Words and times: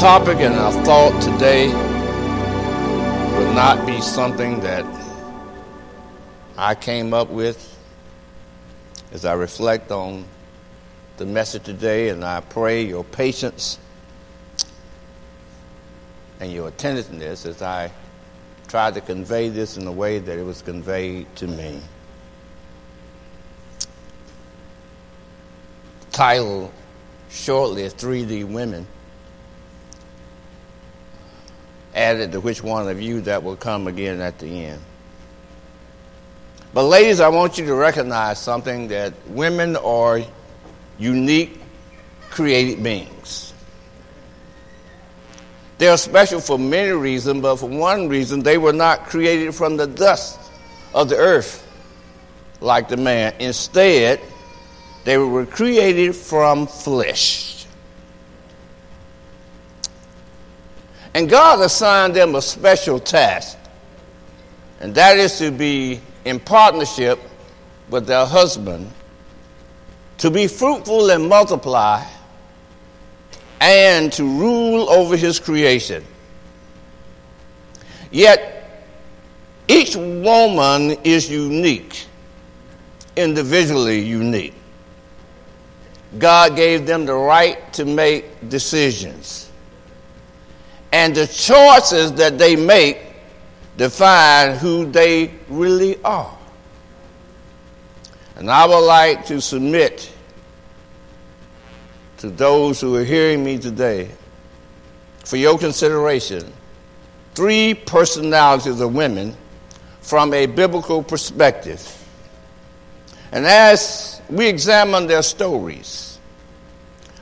Topic 0.00 0.38
and 0.38 0.54
a 0.54 0.72
thought 0.82 1.20
today 1.20 1.66
would 3.36 3.54
not 3.54 3.86
be 3.86 4.00
something 4.00 4.58
that 4.60 4.82
I 6.56 6.74
came 6.74 7.12
up 7.12 7.28
with 7.28 7.78
as 9.12 9.26
I 9.26 9.34
reflect 9.34 9.90
on 9.90 10.24
the 11.18 11.26
message 11.26 11.64
today, 11.64 12.08
and 12.08 12.24
I 12.24 12.40
pray 12.40 12.82
your 12.82 13.04
patience 13.04 13.78
and 16.40 16.50
your 16.50 16.68
attentiveness 16.68 17.44
as 17.44 17.60
I 17.60 17.92
try 18.68 18.90
to 18.90 19.02
convey 19.02 19.50
this 19.50 19.76
in 19.76 19.86
a 19.86 19.92
way 19.92 20.18
that 20.18 20.38
it 20.38 20.44
was 20.44 20.62
conveyed 20.62 21.26
to 21.36 21.46
me. 21.46 21.78
Title 26.10 26.72
shortly 27.28 27.82
is 27.82 27.92
3D 27.92 28.50
Women 28.50 28.86
added 32.00 32.32
to 32.32 32.40
which 32.40 32.62
one 32.62 32.88
of 32.88 33.00
you 33.00 33.20
that 33.22 33.42
will 33.42 33.56
come 33.56 33.86
again 33.86 34.20
at 34.20 34.38
the 34.38 34.64
end. 34.64 34.80
But, 36.72 36.84
ladies, 36.84 37.20
I 37.20 37.28
want 37.28 37.58
you 37.58 37.66
to 37.66 37.74
recognize 37.74 38.38
something 38.38 38.88
that 38.88 39.12
women 39.28 39.76
are 39.76 40.20
unique, 40.98 41.60
created 42.30 42.82
beings. 42.82 43.52
They 45.78 45.88
are 45.88 45.96
special 45.96 46.40
for 46.40 46.58
many 46.58 46.92
reasons, 46.92 47.42
but 47.42 47.56
for 47.56 47.68
one 47.68 48.08
reason, 48.08 48.42
they 48.42 48.58
were 48.58 48.72
not 48.72 49.06
created 49.06 49.54
from 49.54 49.76
the 49.76 49.86
dust 49.86 50.38
of 50.94 51.08
the 51.08 51.16
earth 51.16 51.66
like 52.60 52.88
the 52.88 52.96
man. 52.96 53.34
Instead, 53.40 54.20
they 55.04 55.16
were 55.18 55.46
created 55.46 56.14
from 56.14 56.66
flesh. 56.66 57.49
And 61.14 61.28
God 61.28 61.60
assigned 61.60 62.14
them 62.14 62.34
a 62.34 62.42
special 62.42 63.00
task, 63.00 63.58
and 64.80 64.94
that 64.94 65.18
is 65.18 65.38
to 65.38 65.50
be 65.50 66.00
in 66.24 66.38
partnership 66.38 67.18
with 67.88 68.06
their 68.06 68.24
husband 68.24 68.90
to 70.20 70.30
be 70.30 70.46
fruitful 70.46 71.10
and 71.10 71.28
multiply 71.28 72.04
and 73.60 74.12
to 74.12 74.22
rule 74.24 74.88
over 74.90 75.16
his 75.16 75.40
creation. 75.40 76.04
Yet, 78.10 78.84
each 79.66 79.96
woman 79.96 80.90
is 81.04 81.30
unique, 81.30 82.06
individually 83.16 84.00
unique. 84.00 84.54
God 86.18 86.54
gave 86.54 86.86
them 86.86 87.06
the 87.06 87.14
right 87.14 87.72
to 87.74 87.84
make 87.84 88.48
decisions 88.48 89.49
and 90.92 91.14
the 91.14 91.26
choices 91.26 92.12
that 92.14 92.38
they 92.38 92.56
make 92.56 92.98
define 93.76 94.56
who 94.56 94.90
they 94.90 95.32
really 95.48 96.02
are. 96.02 96.36
And 98.36 98.50
I 98.50 98.66
would 98.66 98.86
like 98.86 99.26
to 99.26 99.40
submit 99.40 100.10
to 102.18 102.30
those 102.30 102.80
who 102.80 102.96
are 102.96 103.04
hearing 103.04 103.44
me 103.44 103.58
today 103.58 104.10
for 105.24 105.36
your 105.36 105.58
consideration 105.58 106.52
three 107.34 107.74
personalities 107.74 108.80
of 108.80 108.94
women 108.94 109.36
from 110.00 110.34
a 110.34 110.46
biblical 110.46 111.02
perspective. 111.02 111.96
And 113.32 113.46
as 113.46 114.20
we 114.28 114.48
examine 114.48 115.06
their 115.06 115.22
stories, 115.22 116.18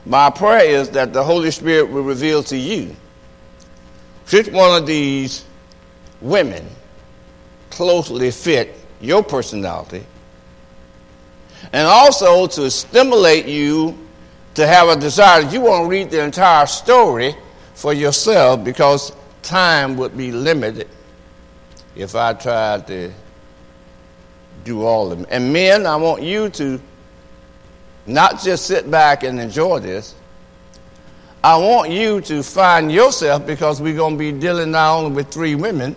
my 0.05 0.29
prayer 0.29 0.65
is 0.65 0.89
that 0.91 1.13
the 1.13 1.23
Holy 1.23 1.51
Spirit 1.51 1.89
will 1.89 2.03
reveal 2.03 2.41
to 2.43 2.57
you 2.57 2.95
which 4.31 4.47
one 4.47 4.81
of 4.81 4.85
these 4.85 5.45
women 6.21 6.67
closely 7.69 8.31
fit 8.31 8.75
your 9.01 9.23
personality? 9.23 10.05
And 11.73 11.87
also 11.87 12.47
to 12.47 12.71
stimulate 12.71 13.45
you 13.45 13.97
to 14.55 14.67
have 14.67 14.89
a 14.89 14.95
desire 14.95 15.41
you 15.41 15.61
want 15.61 15.85
to 15.85 15.89
read 15.89 16.09
the 16.09 16.23
entire 16.23 16.65
story 16.65 17.35
for 17.73 17.93
yourself 17.93 18.63
because 18.63 19.11
time 19.41 19.97
would 19.97 20.17
be 20.17 20.31
limited 20.31 20.87
if 21.95 22.15
I 22.15 22.33
tried 22.33 22.87
to 22.87 23.11
do 24.63 24.83
all 24.83 25.11
of 25.11 25.19
them. 25.19 25.27
And 25.29 25.53
men, 25.53 25.85
I 25.85 25.95
want 25.95 26.23
you 26.23 26.49
to 26.49 26.79
not 28.05 28.41
just 28.41 28.65
sit 28.65 28.89
back 28.89 29.23
and 29.23 29.39
enjoy 29.39 29.79
this, 29.79 30.15
I 31.43 31.55
want 31.57 31.91
you 31.91 32.19
to 32.21 32.43
find 32.43 32.91
yourself 32.91 33.45
because 33.45 33.81
we're 33.81 33.95
going 33.95 34.15
to 34.15 34.19
be 34.19 34.31
dealing 34.31 34.71
not 34.71 34.97
only 34.97 35.11
with 35.11 35.31
three 35.31 35.55
women, 35.55 35.95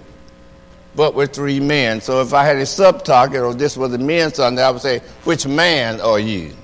but 0.95 1.15
with 1.15 1.33
three 1.33 1.59
men. 1.59 2.01
So 2.01 2.21
if 2.21 2.33
I 2.33 2.45
had 2.45 2.57
a 2.57 2.63
subtopic 2.63 3.43
or 3.43 3.55
this 3.55 3.77
was 3.77 3.93
a 3.93 3.99
men's 3.99 4.37
Sunday, 4.37 4.63
I 4.63 4.71
would 4.71 4.83
say, 4.83 5.01
which 5.25 5.47
man 5.47 6.01
are 6.01 6.21
you? 6.21 6.55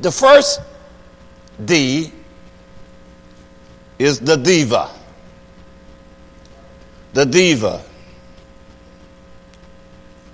The 0.00 0.12
first 0.12 0.60
D 1.64 2.12
is 3.98 4.20
the 4.20 4.36
diva. 4.36 4.90
The 7.14 7.24
diva. 7.24 7.82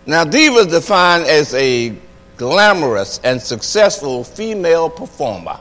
Now, 0.04 0.24
diva 0.24 0.56
is 0.56 0.66
defined 0.66 1.24
as 1.24 1.54
a 1.54 1.96
glamorous, 2.36 3.20
and 3.22 3.40
successful 3.40 4.24
female 4.24 4.88
performer. 4.90 5.58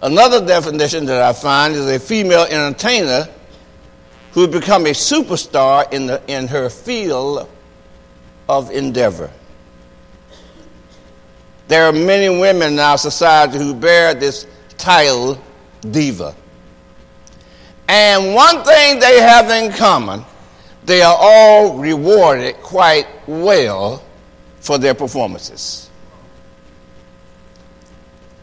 Another 0.00 0.46
definition 0.46 1.06
that 1.06 1.22
I 1.22 1.32
find 1.32 1.74
is 1.74 1.86
a 1.86 1.98
female 1.98 2.44
entertainer 2.44 3.28
who 4.32 4.46
become 4.46 4.86
a 4.86 4.90
superstar 4.90 5.92
in, 5.92 6.06
the, 6.06 6.22
in 6.28 6.46
her 6.46 6.68
field 6.68 7.48
of 8.48 8.70
endeavor. 8.70 9.30
There 11.66 11.84
are 11.84 11.92
many 11.92 12.28
women 12.28 12.74
in 12.74 12.78
our 12.78 12.96
society 12.96 13.58
who 13.58 13.74
bear 13.74 14.14
this 14.14 14.46
title, 14.78 15.42
diva. 15.82 16.34
And 17.88 18.34
one 18.34 18.62
thing 18.64 19.00
they 19.00 19.20
have 19.20 19.50
in 19.50 19.72
common, 19.72 20.24
they 20.84 21.02
are 21.02 21.16
all 21.18 21.78
rewarded 21.78 22.54
quite 22.56 23.06
well 23.26 24.04
for 24.60 24.78
their 24.78 24.94
performances. 24.94 25.90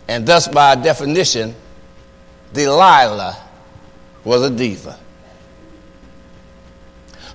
And 0.07 0.25
thus, 0.25 0.47
by 0.47 0.75
definition, 0.75 1.55
Delilah 2.53 3.37
was 4.23 4.43
a 4.43 4.49
diva. 4.49 4.99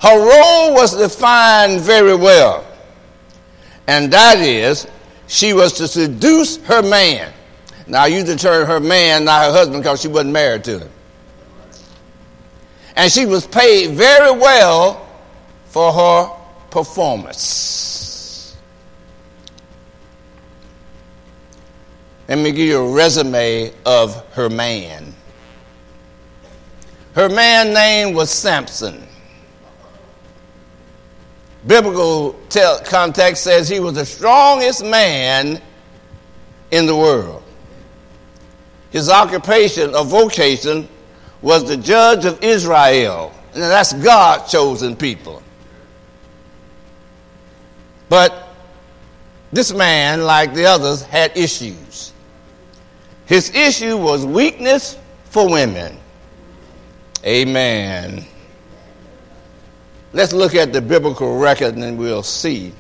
Her 0.01 0.19
role 0.19 0.75
was 0.75 0.97
defined 0.97 1.81
very 1.81 2.15
well, 2.15 2.65
and 3.87 4.13
that 4.13 4.39
is, 4.39 4.87
she 5.27 5.53
was 5.53 5.75
to 5.75 5.87
seduce 5.87 6.57
her 6.59 6.83
man. 6.83 7.33
Now, 7.87 8.07
you 8.07 8.25
determine 8.25 8.67
her 8.67 8.81
man, 8.81 9.25
not 9.25 9.45
her 9.45 9.53
husband, 9.53 9.83
because 9.83 10.01
she 10.01 10.09
wasn't 10.09 10.33
married 10.33 10.65
to 10.65 10.79
him. 10.79 10.91
And 12.97 13.11
she 13.13 13.27
was 13.27 13.47
paid 13.47 13.91
very 13.91 14.31
well 14.31 15.09
for 15.67 15.93
her 15.93 16.31
performance. 16.71 18.00
Let 22.31 22.39
me 22.39 22.53
give 22.53 22.69
you 22.69 22.79
a 22.79 22.93
resume 22.93 23.73
of 23.85 24.25
her 24.35 24.49
man. 24.49 25.13
Her 27.17 27.29
man 27.29 27.75
name 27.75 28.15
was 28.15 28.31
Samson. 28.31 29.05
Biblical 31.67 32.39
context 32.85 33.43
says 33.43 33.69
he 33.69 33.81
was 33.81 33.95
the 33.95 34.07
strongest 34.07 34.85
man 34.85 35.61
in 36.71 36.87
the 36.87 36.95
world. 36.95 37.43
His 38.91 39.11
occupation 39.11 39.93
or 39.97 40.05
vocation 40.05 40.89
was 41.43 41.67
the 41.67 41.77
judge 41.77 42.27
of 42.27 42.45
Israel. 42.45 43.35
And 43.55 43.63
that's 43.65 43.93
God 43.93 44.47
chosen 44.47 44.95
people. 44.95 45.43
But 48.09 48.55
this 49.51 49.73
man, 49.73 50.23
like 50.23 50.55
the 50.55 50.67
others, 50.67 51.03
had 51.03 51.37
issues. 51.37 52.13
His 53.31 53.55
issue 53.55 53.97
was 53.97 54.27
weakness 54.27 54.99
for 55.27 55.49
women. 55.49 55.97
Amen. 57.25 58.25
Let's 60.13 60.33
look 60.33 60.57
at 60.57 60.73
the 60.73 60.83
biblical 60.83 61.39
record 61.39 61.77
and 61.77 61.97
we'll 61.97 62.25
see 62.25 62.73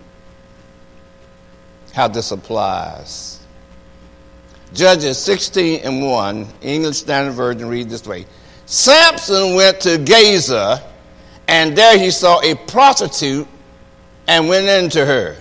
how 1.92 2.08
this 2.08 2.32
applies. 2.32 3.46
Judges 4.74 5.18
16 5.18 5.82
and 5.84 6.02
1, 6.02 6.48
English 6.62 6.96
Standard 6.96 7.34
Version 7.34 7.68
read 7.68 7.88
this 7.88 8.04
way 8.04 8.26
Samson 8.66 9.54
went 9.54 9.78
to 9.82 9.98
Gaza, 9.98 10.82
and 11.46 11.78
there 11.78 11.96
he 11.96 12.10
saw 12.10 12.40
a 12.40 12.56
prostitute 12.56 13.46
and 14.26 14.48
went 14.48 14.66
into 14.66 15.06
her. 15.06 15.36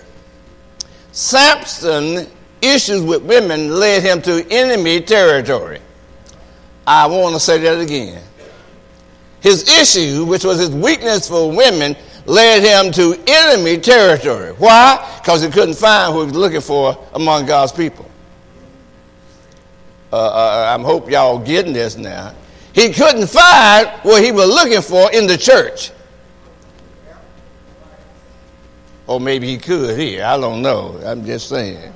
Samson 1.10 2.28
issues 2.62 3.02
with 3.02 3.22
women 3.22 3.70
led 3.74 4.02
him 4.02 4.22
to 4.22 4.46
enemy 4.50 5.00
territory. 5.00 5.80
I 6.86 7.06
want 7.06 7.34
to 7.34 7.40
say 7.40 7.58
that 7.58 7.80
again. 7.80 8.22
His 9.40 9.68
issue, 9.78 10.24
which 10.24 10.44
was 10.44 10.58
his 10.58 10.70
weakness 10.70 11.28
for 11.28 11.50
women, 11.50 11.96
led 12.26 12.62
him 12.62 12.92
to 12.92 13.18
enemy 13.26 13.78
territory. 13.78 14.52
Why? 14.52 15.18
Because 15.20 15.42
he 15.42 15.50
couldn't 15.50 15.76
find 15.76 16.12
who 16.12 16.20
he 16.20 16.26
was 16.26 16.36
looking 16.36 16.60
for 16.60 17.06
among 17.14 17.46
God's 17.46 17.72
people. 17.72 18.10
Uh, 20.12 20.16
uh, 20.16 20.76
I 20.78 20.82
hope 20.82 21.10
y'all 21.10 21.38
getting 21.38 21.72
this 21.72 21.96
now. 21.96 22.34
He 22.72 22.92
couldn't 22.92 23.28
find 23.28 23.88
what 24.02 24.22
he 24.22 24.32
was 24.32 24.48
looking 24.48 24.82
for 24.82 25.10
in 25.12 25.26
the 25.26 25.36
church. 25.36 25.92
Or 29.06 29.18
maybe 29.18 29.48
he 29.48 29.58
could 29.58 29.98
here. 29.98 30.24
I 30.24 30.36
don't 30.36 30.62
know. 30.62 31.00
I'm 31.04 31.24
just 31.24 31.48
saying. 31.48 31.92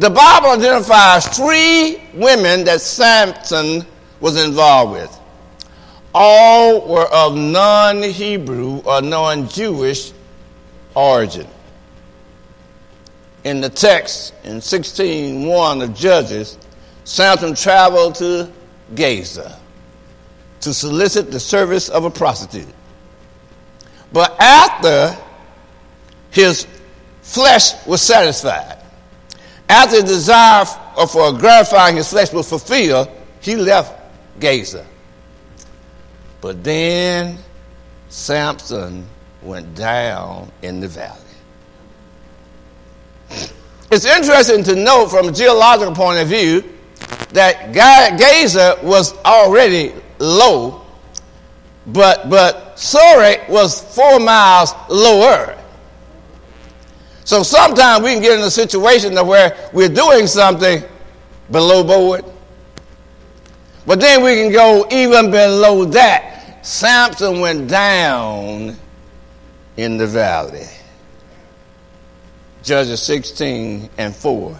The 0.00 0.08
Bible 0.08 0.48
identifies 0.52 1.26
three 1.26 2.00
women 2.14 2.64
that 2.64 2.80
Samson 2.80 3.84
was 4.18 4.42
involved 4.42 4.92
with. 4.92 5.20
All 6.14 6.88
were 6.88 7.04
of 7.04 7.36
non 7.36 8.02
Hebrew 8.02 8.78
or 8.78 9.02
non 9.02 9.46
Jewish 9.50 10.12
origin. 10.94 11.46
In 13.44 13.60
the 13.60 13.68
text 13.68 14.32
in 14.42 14.62
16:1 14.62 15.82
of 15.82 15.94
Judges, 15.94 16.56
Samson 17.04 17.54
traveled 17.54 18.14
to 18.14 18.50
Gaza 18.94 19.58
to 20.62 20.72
solicit 20.72 21.30
the 21.30 21.40
service 21.40 21.90
of 21.90 22.06
a 22.06 22.10
prostitute. 22.10 22.72
But 24.14 24.34
after 24.40 25.14
his 26.30 26.66
flesh 27.20 27.74
was 27.84 28.00
satisfied, 28.00 28.79
after 29.70 30.00
the 30.00 30.06
desire 30.08 30.64
uh, 30.96 31.06
for 31.06 31.32
gratifying 31.32 31.96
his 31.96 32.10
flesh 32.10 32.32
was 32.32 32.48
fulfilled, 32.48 33.08
he 33.40 33.54
left 33.54 33.94
Gaza. 34.40 34.84
But 36.40 36.64
then 36.64 37.38
Samson 38.08 39.06
went 39.42 39.74
down 39.76 40.50
in 40.62 40.80
the 40.80 40.88
valley. 40.88 41.16
It's 43.92 44.04
interesting 44.04 44.64
to 44.64 44.74
note 44.74 45.08
from 45.08 45.28
a 45.28 45.32
geological 45.32 45.94
point 45.94 46.18
of 46.20 46.28
view 46.28 46.64
that 47.32 47.72
Gaza 47.72 48.78
was 48.82 49.16
already 49.24 49.94
low, 50.18 50.84
but, 51.86 52.28
but 52.28 52.76
Sorek 52.76 53.48
was 53.48 53.80
four 53.94 54.18
miles 54.18 54.74
lower. 54.88 55.56
So 57.30 57.44
sometimes 57.44 58.02
we 58.02 58.14
can 58.14 58.22
get 58.22 58.40
in 58.40 58.44
a 58.44 58.50
situation 58.50 59.14
to 59.14 59.22
where 59.22 59.70
we're 59.72 59.88
doing 59.88 60.26
something 60.26 60.82
below 61.48 61.84
board, 61.84 62.24
but 63.86 64.00
then 64.00 64.24
we 64.24 64.34
can 64.34 64.50
go 64.50 64.84
even 64.90 65.30
below 65.30 65.84
that. 65.84 66.66
Samson 66.66 67.38
went 67.38 67.68
down 67.68 68.76
in 69.76 69.96
the 69.96 70.08
valley. 70.08 70.66
Judges 72.64 73.00
16 73.00 73.88
and 73.96 74.16
4. 74.16 74.58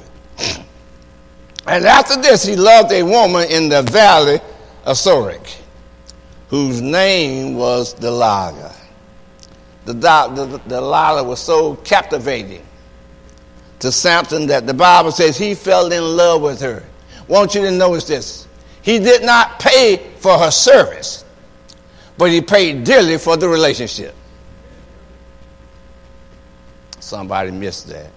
And 1.66 1.84
after 1.84 2.22
this, 2.22 2.44
he 2.44 2.54
loved 2.54 2.92
a 2.92 3.02
woman 3.02 3.50
in 3.50 3.68
the 3.68 3.82
valley 3.82 4.38
of 4.84 4.96
Sorek, 4.96 5.56
whose 6.50 6.80
name 6.80 7.56
was 7.56 7.94
Delilah. 7.94 8.79
The, 9.84 9.94
the, 9.94 10.60
Delilah 10.68 11.24
was 11.24 11.40
so 11.40 11.76
captivating 11.76 12.62
to 13.80 13.90
Samson 13.90 14.46
that 14.46 14.66
the 14.66 14.74
Bible 14.74 15.10
says 15.10 15.38
he 15.38 15.54
fell 15.54 15.90
in 15.90 16.16
love 16.16 16.42
with 16.42 16.60
her. 16.60 16.84
Want 17.28 17.54
you 17.54 17.62
to 17.62 17.70
notice 17.70 18.04
this. 18.04 18.46
He 18.82 18.98
did 18.98 19.22
not 19.22 19.58
pay 19.58 20.12
for 20.18 20.38
her 20.38 20.50
service, 20.50 21.24
but 22.18 22.30
he 22.30 22.40
paid 22.40 22.84
dearly 22.84 23.18
for 23.18 23.36
the 23.36 23.48
relationship. 23.48 24.14
Somebody 26.98 27.50
missed 27.50 27.88
that. 27.88 28.10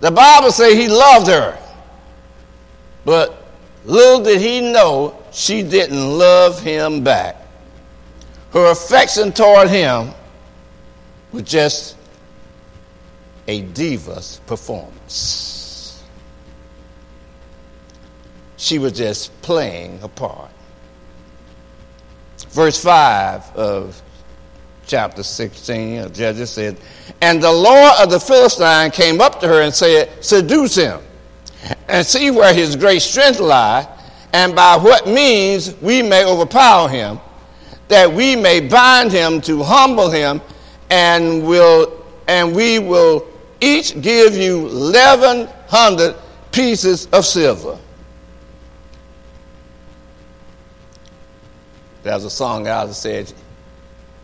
The 0.00 0.10
Bible 0.10 0.50
says 0.50 0.74
he 0.74 0.88
loved 0.88 1.28
her, 1.28 1.58
but 3.04 3.46
little 3.84 4.24
did 4.24 4.40
he 4.40 4.60
know 4.72 5.22
she 5.30 5.62
didn't 5.62 6.18
love 6.18 6.60
him 6.60 7.04
back. 7.04 7.39
Her 8.52 8.70
affection 8.70 9.32
toward 9.32 9.68
him 9.68 10.10
was 11.32 11.42
just 11.44 11.96
a 13.46 13.62
diva's 13.62 14.40
performance. 14.46 16.02
She 18.56 18.78
was 18.78 18.92
just 18.92 19.40
playing 19.42 20.00
a 20.02 20.08
part. 20.08 20.50
Verse 22.50 22.82
5 22.82 23.56
of 23.56 24.02
chapter 24.86 25.22
16 25.22 25.98
of 25.98 26.12
Judges 26.12 26.50
said, 26.50 26.76
And 27.20 27.40
the 27.40 27.52
Lord 27.52 27.92
of 28.00 28.10
the 28.10 28.18
Philistine 28.18 28.90
came 28.90 29.20
up 29.20 29.40
to 29.40 29.48
her 29.48 29.62
and 29.62 29.72
said, 29.72 30.10
Seduce 30.22 30.74
him, 30.74 31.00
and 31.88 32.04
see 32.04 32.30
where 32.32 32.52
his 32.52 32.74
great 32.74 33.00
strength 33.00 33.38
lie, 33.38 33.86
and 34.32 34.54
by 34.54 34.76
what 34.76 35.06
means 35.06 35.74
we 35.80 36.02
may 36.02 36.24
overpower 36.24 36.88
him, 36.88 37.20
that 37.90 38.10
we 38.12 38.36
may 38.36 38.60
bind 38.60 39.12
him 39.12 39.40
to 39.42 39.62
humble 39.62 40.10
him, 40.10 40.40
and 40.88 41.46
will 41.46 42.04
and 42.26 42.54
we 42.54 42.78
will 42.78 43.26
each 43.60 44.00
give 44.00 44.36
you 44.36 44.68
eleven 44.68 45.48
hundred 45.68 46.16
pieces 46.52 47.06
of 47.12 47.26
silver. 47.26 47.78
There's 52.02 52.24
a 52.24 52.30
song 52.30 52.66
out 52.66 52.86
that 52.86 52.94
said, 52.94 53.32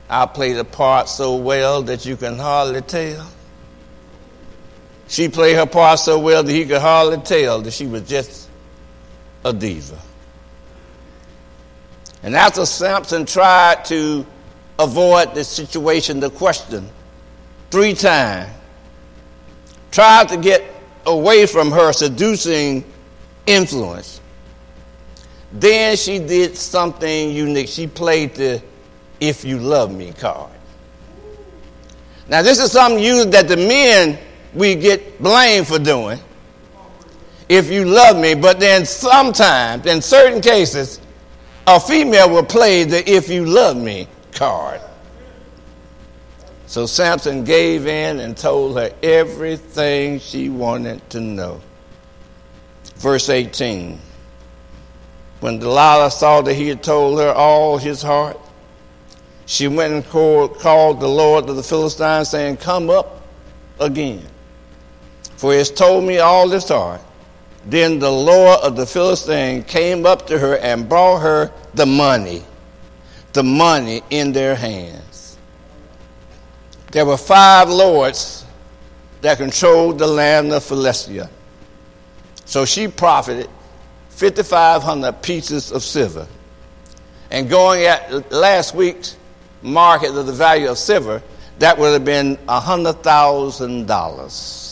I 0.08 0.24
played 0.26 0.56
the 0.56 0.64
part 0.64 1.08
so 1.08 1.36
well 1.36 1.82
that 1.82 2.06
you 2.06 2.16
can 2.16 2.38
hardly 2.38 2.80
tell. 2.80 3.28
She 5.08 5.28
played 5.28 5.56
her 5.56 5.66
part 5.66 5.98
so 5.98 6.18
well 6.18 6.42
that 6.42 6.52
he 6.52 6.64
could 6.64 6.80
hardly 6.80 7.18
tell 7.18 7.60
that 7.60 7.72
she 7.72 7.86
was 7.86 8.08
just 8.08 8.48
a 9.44 9.52
diva. 9.52 10.00
And 12.26 12.34
after 12.34 12.66
Samson 12.66 13.24
tried 13.24 13.84
to 13.84 14.26
avoid 14.80 15.36
the 15.36 15.44
situation, 15.44 16.18
the 16.18 16.28
question, 16.28 16.90
three 17.70 17.94
times, 17.94 18.50
tried 19.92 20.28
to 20.30 20.36
get 20.36 20.64
away 21.06 21.46
from 21.46 21.70
her 21.70 21.92
seducing 21.92 22.84
influence, 23.46 24.20
then 25.52 25.96
she 25.96 26.18
did 26.18 26.56
something 26.56 27.30
unique. 27.30 27.68
She 27.68 27.86
played 27.86 28.34
the 28.34 28.60
if 29.20 29.44
you 29.44 29.60
love 29.60 29.94
me 29.94 30.12
card. 30.12 30.50
Now, 32.28 32.42
this 32.42 32.58
is 32.58 32.72
something 32.72 33.00
used 33.00 33.30
that 33.30 33.46
the 33.46 33.56
men 33.56 34.18
we 34.52 34.74
get 34.74 35.22
blamed 35.22 35.68
for 35.68 35.78
doing. 35.78 36.18
If 37.48 37.70
you 37.70 37.84
love 37.84 38.16
me, 38.16 38.34
but 38.34 38.58
then 38.58 38.84
sometimes, 38.84 39.86
in 39.86 40.02
certain 40.02 40.40
cases, 40.40 41.00
a 41.66 41.80
female 41.80 42.30
will 42.30 42.44
play 42.44 42.84
the 42.84 43.08
if 43.10 43.28
you 43.28 43.44
love 43.44 43.76
me 43.76 44.08
card. 44.32 44.80
So 46.66 46.86
Samson 46.86 47.44
gave 47.44 47.86
in 47.86 48.20
and 48.20 48.36
told 48.36 48.76
her 48.76 48.90
everything 49.02 50.18
she 50.18 50.48
wanted 50.48 51.08
to 51.10 51.20
know. 51.20 51.60
Verse 52.96 53.28
18 53.28 53.98
When 55.40 55.58
Delilah 55.58 56.10
saw 56.10 56.40
that 56.42 56.54
he 56.54 56.68
had 56.68 56.82
told 56.82 57.20
her 57.20 57.32
all 57.32 57.78
his 57.78 58.02
heart, 58.02 58.38
she 59.46 59.68
went 59.68 59.94
and 59.94 60.06
called, 60.06 60.58
called 60.58 61.00
the 61.00 61.08
Lord 61.08 61.48
of 61.48 61.56
the 61.56 61.62
Philistines, 61.62 62.30
saying, 62.30 62.56
Come 62.56 62.90
up 62.90 63.22
again. 63.78 64.24
For 65.36 65.52
he 65.52 65.58
has 65.58 65.70
told 65.70 66.04
me 66.04 66.18
all 66.18 66.48
his 66.48 66.68
heart. 66.68 67.00
Then 67.66 67.98
the 67.98 68.10
Lord 68.10 68.60
of 68.60 68.76
the 68.76 68.86
Philistines 68.86 69.64
came 69.66 70.06
up 70.06 70.28
to 70.28 70.38
her 70.38 70.56
and 70.58 70.88
brought 70.88 71.18
her 71.18 71.52
the 71.74 71.84
money, 71.84 72.44
the 73.32 73.42
money 73.42 74.02
in 74.10 74.32
their 74.32 74.54
hands. 74.54 75.36
There 76.92 77.04
were 77.04 77.16
five 77.16 77.68
lords 77.68 78.44
that 79.20 79.38
controlled 79.38 79.98
the 79.98 80.06
land 80.06 80.52
of 80.52 80.62
Philistia. 80.62 81.28
So 82.44 82.64
she 82.64 82.86
profited 82.86 83.50
5,500 84.10 85.20
pieces 85.20 85.72
of 85.72 85.82
silver. 85.82 86.28
And 87.32 87.50
going 87.50 87.84
at 87.84 88.30
last 88.30 88.76
week's 88.76 89.16
market 89.60 90.16
of 90.16 90.26
the 90.26 90.32
value 90.32 90.70
of 90.70 90.78
silver, 90.78 91.20
that 91.58 91.76
would 91.76 91.92
have 91.92 92.04
been 92.04 92.36
$100,000. 92.36 94.65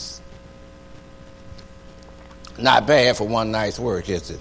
Not 2.57 2.87
bad 2.87 3.17
for 3.17 3.27
one 3.27 3.51
night's 3.51 3.79
work, 3.79 4.09
is 4.09 4.31
it? 4.31 4.39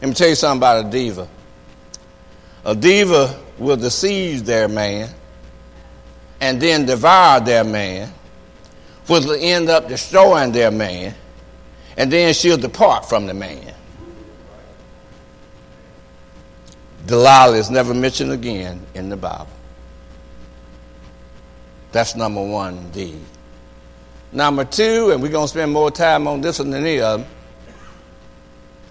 Let 0.00 0.08
me 0.08 0.14
tell 0.14 0.28
you 0.28 0.34
something 0.34 0.58
about 0.58 0.86
a 0.86 0.90
diva. 0.90 1.28
A 2.64 2.74
diva 2.74 3.40
will 3.58 3.76
deceive 3.76 4.44
their 4.44 4.68
man 4.68 5.08
and 6.40 6.60
then 6.60 6.86
devour 6.86 7.40
their 7.40 7.62
man, 7.62 8.12
which 9.06 9.24
will 9.24 9.38
end 9.38 9.68
up 9.68 9.88
destroying 9.88 10.50
their 10.52 10.72
man, 10.72 11.14
and 11.96 12.12
then 12.12 12.34
she'll 12.34 12.56
depart 12.56 13.08
from 13.08 13.26
the 13.26 13.34
man. 13.34 13.72
Delilah 17.06 17.56
is 17.56 17.70
never 17.70 17.94
mentioned 17.94 18.32
again 18.32 18.84
in 18.94 19.08
the 19.08 19.16
Bible. 19.16 19.48
That's 21.92 22.16
number 22.16 22.42
one 22.42 22.90
D. 22.90 23.20
Number 24.32 24.64
two, 24.64 25.10
and 25.10 25.22
we're 25.22 25.30
going 25.30 25.44
to 25.44 25.48
spend 25.48 25.72
more 25.72 25.90
time 25.90 26.26
on 26.26 26.40
this 26.40 26.58
one 26.58 26.70
than 26.70 26.84
any 26.84 27.00
of 27.00 27.20
them, 27.20 27.28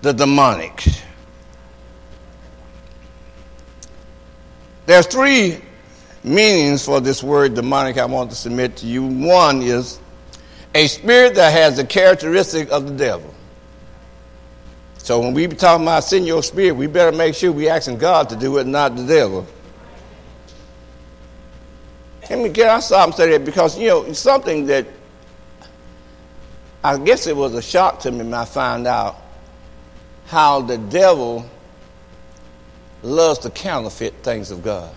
the 0.03 0.13
demonic. 0.13 0.85
There's 4.85 5.07
three 5.07 5.59
meanings 6.23 6.85
for 6.85 6.99
this 6.99 7.23
word 7.23 7.55
demonic 7.55 7.97
I 7.97 8.05
want 8.05 8.29
to 8.29 8.35
submit 8.35 8.77
to 8.77 8.85
you. 8.85 9.03
One 9.03 9.63
is 9.63 9.99
a 10.75 10.87
spirit 10.87 11.35
that 11.35 11.51
has 11.51 11.77
the 11.77 11.85
characteristic 11.85 12.69
of 12.71 12.87
the 12.87 12.93
devil. 12.93 13.33
So 14.99 15.19
when 15.19 15.33
we 15.33 15.47
be 15.47 15.55
talking 15.55 15.85
about 15.85 16.03
send 16.03 16.27
your 16.27 16.43
spirit, 16.43 16.73
we 16.73 16.85
better 16.85 17.15
make 17.15 17.33
sure 17.33 17.51
we 17.51 17.67
asking 17.67 17.97
God 17.97 18.29
to 18.29 18.35
do 18.35 18.59
it, 18.59 18.67
not 18.67 18.95
the 18.95 19.05
devil. 19.05 19.47
Let 22.29 22.39
me 22.39 22.49
get 22.49 22.79
stop 22.81 23.07
and 23.07 23.15
say 23.15 23.31
that 23.31 23.43
because 23.43 23.77
you 23.77 23.87
know 23.87 24.03
it's 24.03 24.19
something 24.19 24.67
that 24.67 24.85
I 26.83 26.97
guess 26.97 27.27
it 27.27 27.35
was 27.35 27.53
a 27.53 27.61
shock 27.61 27.99
to 28.01 28.11
me 28.11 28.19
when 28.19 28.33
I 28.33 28.45
found 28.45 28.87
out 28.87 29.17
how 30.25 30.61
the 30.61 30.77
devil 30.77 31.45
loves 33.03 33.39
to 33.39 33.49
counterfeit 33.49 34.15
things 34.23 34.49
of 34.51 34.63
God. 34.63 34.93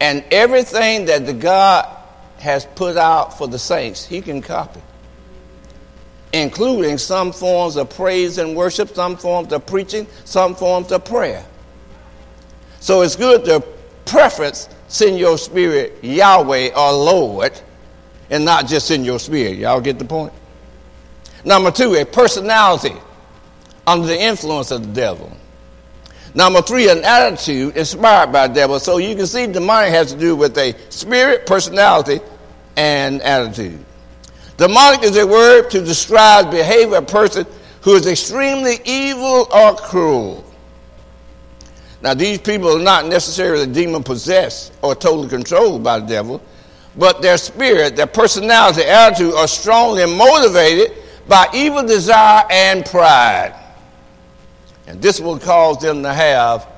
And 0.00 0.24
everything 0.30 1.06
that 1.06 1.24
the 1.24 1.32
God 1.32 1.86
has 2.38 2.66
put 2.66 2.96
out 2.96 3.38
for 3.38 3.48
the 3.48 3.58
saints, 3.58 4.04
he 4.04 4.20
can 4.20 4.42
copy. 4.42 4.80
Including 6.32 6.98
some 6.98 7.32
forms 7.32 7.76
of 7.76 7.88
praise 7.90 8.38
and 8.38 8.56
worship, 8.56 8.94
some 8.94 9.16
forms 9.16 9.52
of 9.52 9.64
preaching, 9.66 10.06
some 10.24 10.54
forms 10.54 10.90
of 10.92 11.04
prayer. 11.04 11.44
So 12.80 13.02
it's 13.02 13.16
good 13.16 13.44
to 13.46 13.64
preference 14.04 14.68
send 14.88 15.18
your 15.18 15.38
spirit 15.38 16.02
Yahweh 16.02 16.70
or 16.76 16.92
Lord 16.92 17.58
and 18.30 18.44
not 18.44 18.66
just 18.66 18.90
in 18.90 19.04
your 19.04 19.18
spirit. 19.18 19.58
Y'all 19.58 19.80
get 19.80 19.98
the 19.98 20.04
point? 20.04 20.32
Number 21.44 21.70
two, 21.70 21.94
a 21.94 22.04
personality 22.04 22.94
under 23.86 24.06
the 24.06 24.18
influence 24.18 24.70
of 24.70 24.86
the 24.86 24.92
devil. 24.92 25.32
Number 26.34 26.62
three, 26.62 26.88
an 26.88 27.04
attitude 27.04 27.76
inspired 27.76 28.32
by 28.32 28.48
the 28.48 28.54
devil. 28.54 28.80
So 28.80 28.96
you 28.96 29.14
can 29.14 29.26
see 29.26 29.46
demonic 29.46 29.90
has 29.90 30.12
to 30.12 30.18
do 30.18 30.34
with 30.34 30.56
a 30.58 30.74
spirit, 30.90 31.46
personality, 31.46 32.20
and 32.76 33.22
attitude. 33.22 33.84
Demonic 34.56 35.02
is 35.02 35.16
a 35.16 35.26
word 35.26 35.70
to 35.70 35.84
describe 35.84 36.50
behavior 36.50 36.96
of 36.96 37.04
a 37.04 37.06
person 37.06 37.46
who 37.82 37.94
is 37.94 38.06
extremely 38.06 38.78
evil 38.84 39.46
or 39.52 39.76
cruel. 39.76 40.44
Now, 42.02 42.14
these 42.14 42.38
people 42.38 42.76
are 42.76 42.82
not 42.82 43.06
necessarily 43.06 43.66
demon 43.66 44.02
possessed 44.02 44.72
or 44.82 44.94
totally 44.94 45.28
controlled 45.28 45.82
by 45.82 46.00
the 46.00 46.06
devil, 46.06 46.42
but 46.96 47.22
their 47.22 47.36
spirit, 47.36 47.96
their 47.96 48.06
personality, 48.06 48.82
attitude 48.82 49.34
are 49.34 49.48
strongly 49.48 50.06
motivated 50.06 50.92
by 51.26 51.48
evil 51.54 51.82
desire 51.82 52.44
and 52.50 52.84
pride. 52.84 53.54
And 54.86 55.00
this 55.00 55.20
will 55.20 55.38
cause 55.38 55.78
them 55.78 56.02
to 56.02 56.12
have 56.12 56.68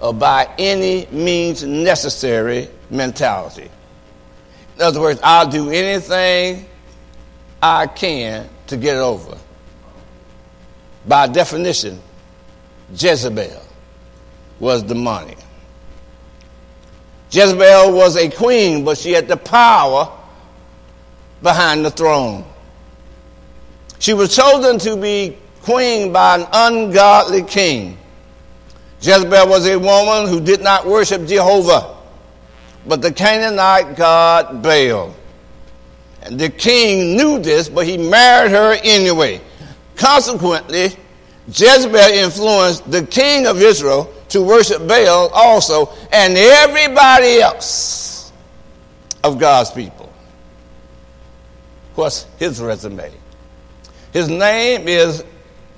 a 0.00 0.12
by 0.12 0.48
any 0.58 1.06
means 1.10 1.64
necessary 1.64 2.68
mentality. 2.90 3.70
In 4.76 4.82
other 4.82 5.00
words, 5.00 5.20
I'll 5.22 5.48
do 5.48 5.70
anything 5.70 6.68
I 7.62 7.86
can 7.86 8.48
to 8.66 8.76
get 8.76 8.96
over. 8.96 9.38
By 11.06 11.26
definition, 11.26 12.00
Jezebel 12.94 13.62
was 14.58 14.82
demonic. 14.82 15.38
Jezebel 17.34 17.92
was 17.92 18.16
a 18.16 18.30
queen, 18.30 18.84
but 18.84 18.96
she 18.96 19.10
had 19.10 19.26
the 19.26 19.36
power 19.36 20.08
behind 21.42 21.84
the 21.84 21.90
throne. 21.90 22.44
She 23.98 24.14
was 24.14 24.36
chosen 24.36 24.78
to 24.78 24.96
be 24.96 25.36
queen 25.62 26.12
by 26.12 26.36
an 26.36 26.46
ungodly 26.52 27.42
king. 27.42 27.98
Jezebel 29.00 29.48
was 29.48 29.66
a 29.66 29.76
woman 29.76 30.28
who 30.30 30.40
did 30.40 30.62
not 30.62 30.86
worship 30.86 31.26
Jehovah, 31.26 31.96
but 32.86 33.02
the 33.02 33.10
Canaanite 33.10 33.96
god 33.96 34.62
Baal. 34.62 35.12
And 36.22 36.38
the 36.38 36.50
king 36.50 37.16
knew 37.16 37.40
this, 37.40 37.68
but 37.68 37.84
he 37.84 37.98
married 37.98 38.52
her 38.52 38.78
anyway. 38.84 39.40
Consequently, 39.96 40.90
Jezebel 41.48 41.96
influenced 41.96 42.88
the 42.88 43.02
king 43.02 43.48
of 43.48 43.60
Israel 43.60 44.14
to 44.34 44.42
worship 44.42 44.86
Baal 44.86 45.30
also, 45.32 45.92
and 46.12 46.36
everybody 46.36 47.40
else 47.40 48.32
of 49.22 49.38
God's 49.38 49.70
people. 49.70 50.12
What's 51.94 52.24
his 52.36 52.60
resume? 52.60 53.12
His 54.12 54.28
name 54.28 54.88
is 54.88 55.24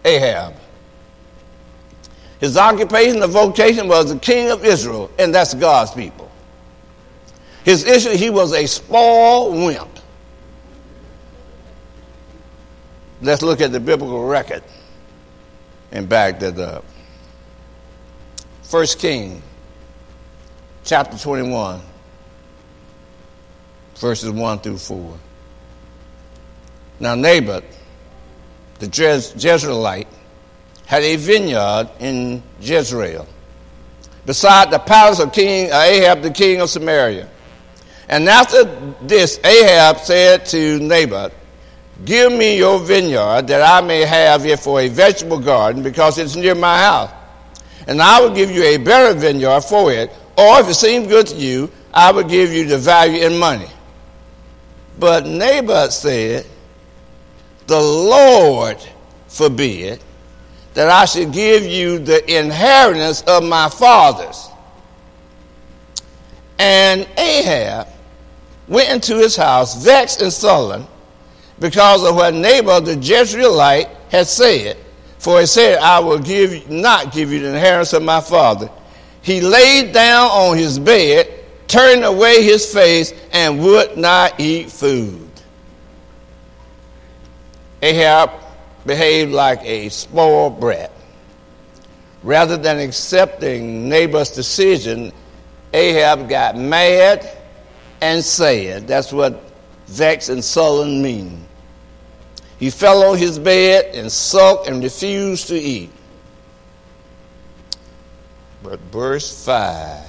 Ahab. 0.04 0.54
His 2.40 2.56
occupation, 2.56 3.20
the 3.20 3.26
vocation 3.26 3.88
was 3.88 4.12
the 4.12 4.18
king 4.18 4.50
of 4.50 4.64
Israel, 4.64 5.10
and 5.18 5.34
that's 5.34 5.52
God's 5.52 5.90
people. 5.92 6.30
His 7.62 7.84
issue, 7.84 8.16
he 8.16 8.30
was 8.30 8.54
a 8.54 8.66
spoiled 8.66 9.54
wimp. 9.54 9.98
Let's 13.20 13.42
look 13.42 13.60
at 13.60 13.72
the 13.72 13.80
biblical 13.80 14.24
record 14.24 14.62
and 15.92 16.08
back 16.08 16.40
that 16.40 16.58
up. 16.58 16.84
First 18.66 18.98
King, 18.98 19.44
chapter 20.82 21.16
21, 21.16 21.80
verses 23.94 24.28
1 24.28 24.58
through 24.58 24.78
4. 24.78 25.18
Now, 26.98 27.14
Naboth, 27.14 27.62
the 28.80 28.88
Jezreelite, 28.88 30.08
had 30.84 31.02
a 31.04 31.14
vineyard 31.14 31.90
in 32.00 32.42
Jezreel, 32.60 33.28
beside 34.26 34.72
the 34.72 34.80
palace 34.80 35.20
of 35.20 35.32
King 35.32 35.70
uh, 35.70 35.82
Ahab, 35.82 36.22
the 36.22 36.32
king 36.32 36.60
of 36.60 36.68
Samaria. 36.68 37.28
And 38.08 38.28
after 38.28 38.64
this, 39.00 39.38
Ahab 39.44 40.00
said 40.00 40.44
to 40.46 40.80
Naboth, 40.80 41.32
Give 42.04 42.32
me 42.32 42.56
your 42.58 42.80
vineyard 42.80 43.46
that 43.46 43.62
I 43.62 43.86
may 43.86 44.00
have 44.00 44.44
it 44.44 44.58
for 44.58 44.80
a 44.80 44.88
vegetable 44.88 45.38
garden 45.38 45.84
because 45.84 46.18
it's 46.18 46.34
near 46.34 46.56
my 46.56 46.78
house. 46.78 47.15
And 47.86 48.02
I 48.02 48.20
will 48.20 48.34
give 48.34 48.50
you 48.50 48.62
a 48.62 48.76
better 48.78 49.18
vineyard 49.18 49.60
for 49.60 49.92
it, 49.92 50.10
or 50.36 50.60
if 50.60 50.68
it 50.68 50.74
seems 50.74 51.06
good 51.06 51.26
to 51.28 51.36
you, 51.36 51.70
I 51.94 52.12
will 52.12 52.24
give 52.24 52.52
you 52.52 52.66
the 52.66 52.78
value 52.78 53.24
in 53.24 53.38
money. 53.38 53.68
But 54.98 55.26
Naboth 55.26 55.92
said, 55.92 56.46
The 57.66 57.80
Lord 57.80 58.78
forbid 59.28 60.02
that 60.74 60.90
I 60.90 61.04
should 61.04 61.32
give 61.32 61.64
you 61.64 61.98
the 61.98 62.38
inheritance 62.38 63.22
of 63.22 63.44
my 63.44 63.68
fathers. 63.68 64.48
And 66.58 67.08
Ahab 67.16 67.88
went 68.68 68.90
into 68.90 69.16
his 69.16 69.36
house, 69.36 69.82
vexed 69.82 70.22
and 70.22 70.32
sullen, 70.32 70.86
because 71.58 72.06
of 72.06 72.14
what 72.14 72.34
Naboth 72.34 72.84
the 72.84 72.96
Jezreelite 72.96 73.88
had 74.10 74.26
said. 74.26 74.76
For 75.26 75.40
he 75.40 75.46
said, 75.46 75.78
I 75.78 75.98
will 75.98 76.20
give 76.20 76.70
not 76.70 77.12
give 77.12 77.32
you 77.32 77.40
the 77.40 77.48
inheritance 77.48 77.92
of 77.94 78.04
my 78.04 78.20
father. 78.20 78.70
He 79.22 79.40
laid 79.40 79.92
down 79.92 80.30
on 80.30 80.56
his 80.56 80.78
bed, 80.78 81.28
turned 81.66 82.04
away 82.04 82.44
his 82.44 82.72
face, 82.72 83.12
and 83.32 83.58
would 83.58 83.96
not 83.96 84.38
eat 84.38 84.70
food. 84.70 85.28
Ahab 87.82 88.30
behaved 88.86 89.32
like 89.32 89.58
a 89.64 89.88
spoiled 89.88 90.60
brat. 90.60 90.92
Rather 92.22 92.56
than 92.56 92.78
accepting 92.78 93.88
Naboth's 93.88 94.30
decision, 94.30 95.10
Ahab 95.72 96.28
got 96.28 96.56
mad 96.56 97.28
and 98.00 98.22
said, 98.22 98.86
that's 98.86 99.12
what 99.12 99.42
vex 99.88 100.28
and 100.28 100.44
sullen 100.44 101.02
mean. 101.02 101.45
He 102.58 102.70
fell 102.70 103.10
on 103.10 103.18
his 103.18 103.38
bed 103.38 103.94
and 103.94 104.10
sulked 104.10 104.68
and 104.68 104.82
refused 104.82 105.48
to 105.48 105.56
eat. 105.56 105.90
But 108.62 108.80
verse 108.80 109.44
5 109.44 110.02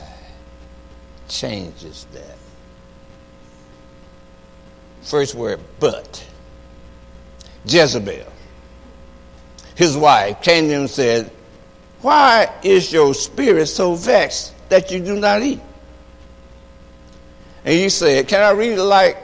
changes 1.27 2.07
that. 2.13 2.37
First 5.01 5.35
word, 5.35 5.59
but. 5.79 6.25
Jezebel, 7.65 8.25
his 9.75 9.97
wife, 9.97 10.41
came 10.41 10.67
to 10.67 10.73
him 10.73 10.81
and 10.81 10.89
said, 10.89 11.31
Why 12.01 12.49
is 12.63 12.93
your 12.93 13.13
spirit 13.13 13.67
so 13.67 13.95
vexed 13.95 14.53
that 14.69 14.89
you 14.89 14.99
do 14.99 15.19
not 15.19 15.43
eat? 15.43 15.59
And 17.65 17.73
he 17.73 17.89
said, 17.89 18.27
Can 18.27 18.41
I 18.41 18.51
read 18.51 18.77
it 18.77 18.81
like 18.81 19.17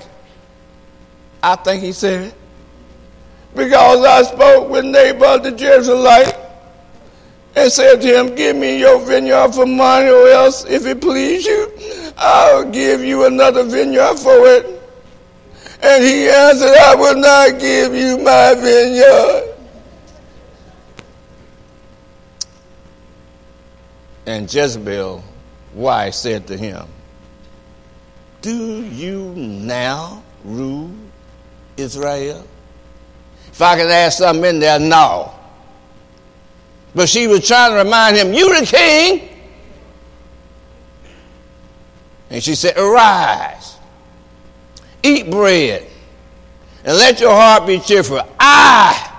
I 1.42 1.56
think 1.56 1.84
he 1.84 1.94
said? 1.94 2.34
Because 3.56 4.04
I 4.06 4.24
spoke 4.24 4.70
with 4.70 4.86
Naboth 4.86 5.44
the 5.44 5.52
Jezreelite 5.52 6.40
and 7.56 7.72
said 7.72 8.02
to 8.02 8.08
him, 8.08 8.36
Give 8.36 8.56
me 8.56 8.80
your 8.80 9.00
vineyard 9.06 9.54
for 9.54 9.66
money, 9.66 10.10
or 10.10 10.28
else, 10.28 10.66
if 10.66 10.86
it 10.88 11.02
please 11.02 11.46
you, 11.46 11.72
I'll 12.18 12.70
give 12.70 13.04
you 13.04 13.26
another 13.26 13.64
vineyard 13.64 14.16
for 14.18 14.48
it. 14.48 14.82
And 15.84 16.04
he 16.04 16.30
answered, 16.30 16.76
I 16.78 16.96
will 16.96 17.20
not 17.20 17.60
give 17.60 17.94
you 17.94 18.18
my 18.18 18.56
vineyard. 18.56 19.54
And 24.26 24.52
Jezebel, 24.52 25.24
why, 25.74 26.10
said 26.10 26.48
to 26.48 26.58
him, 26.58 26.88
Do 28.42 28.84
you 28.84 29.34
now 29.36 30.24
rule 30.46 30.90
Israel? 31.76 32.48
If 33.54 33.62
I 33.62 33.78
could 33.78 33.86
add 33.92 34.10
something 34.10 34.44
in 34.46 34.60
there, 34.60 34.80
no. 34.80 35.32
But 36.96 37.08
she 37.08 37.28
was 37.28 37.48
trying 37.48 37.72
to 37.74 37.78
remind 37.78 38.18
him, 38.18 38.34
You 38.34 38.60
the 38.60 38.66
king. 38.66 39.30
And 42.32 42.44
she 42.44 42.56
said, 42.56 42.76
Arise, 42.80 43.78
eat 45.04 45.30
bread, 45.30 45.86
and 46.84 46.98
let 46.98 47.20
your 47.22 47.30
heart 47.36 47.68
be 47.68 47.80
cheerful. 47.80 48.22
I 48.40 49.12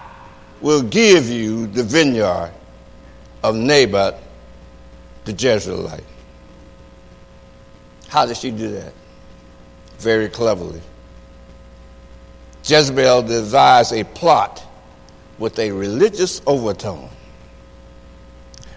will 0.61 0.83
give 0.83 1.29
you 1.29 1.69
the 1.69 1.85
vineyard 1.85 2.50
of 3.45 3.55
Naboth 3.55 4.17
the 5.26 5.33
Jezreelite. 5.33 6.03
How 8.09 8.26
did 8.26 8.37
she 8.37 8.50
do 8.50 8.73
that? 8.73 8.93
Very 9.99 10.29
cleverly. 10.29 10.81
Jezebel 12.64 13.23
devised 13.23 13.92
a 13.92 14.04
plot 14.04 14.64
with 15.38 15.59
a 15.59 15.71
religious 15.71 16.40
overtone. 16.47 17.09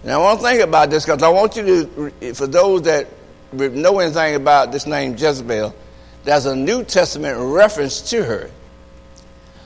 Now, 0.04 0.22
I 0.22 0.24
want 0.24 0.40
to 0.40 0.46
think 0.46 0.62
about 0.62 0.90
this 0.90 1.06
because 1.06 1.24
I 1.24 1.30
want 1.30 1.56
you 1.56 2.12
to, 2.22 2.34
for 2.34 2.48
those 2.48 2.84
that 2.84 3.08
know 3.54 4.00
anything 4.00 4.36
about 4.36 4.72
this 4.72 4.86
name 4.86 5.16
Jezebel, 5.18 5.74
there's 6.24 6.46
a 6.46 6.56
New 6.56 6.84
Testament 6.84 7.38
reference 7.40 8.02
to 8.10 8.24
her 8.24 8.52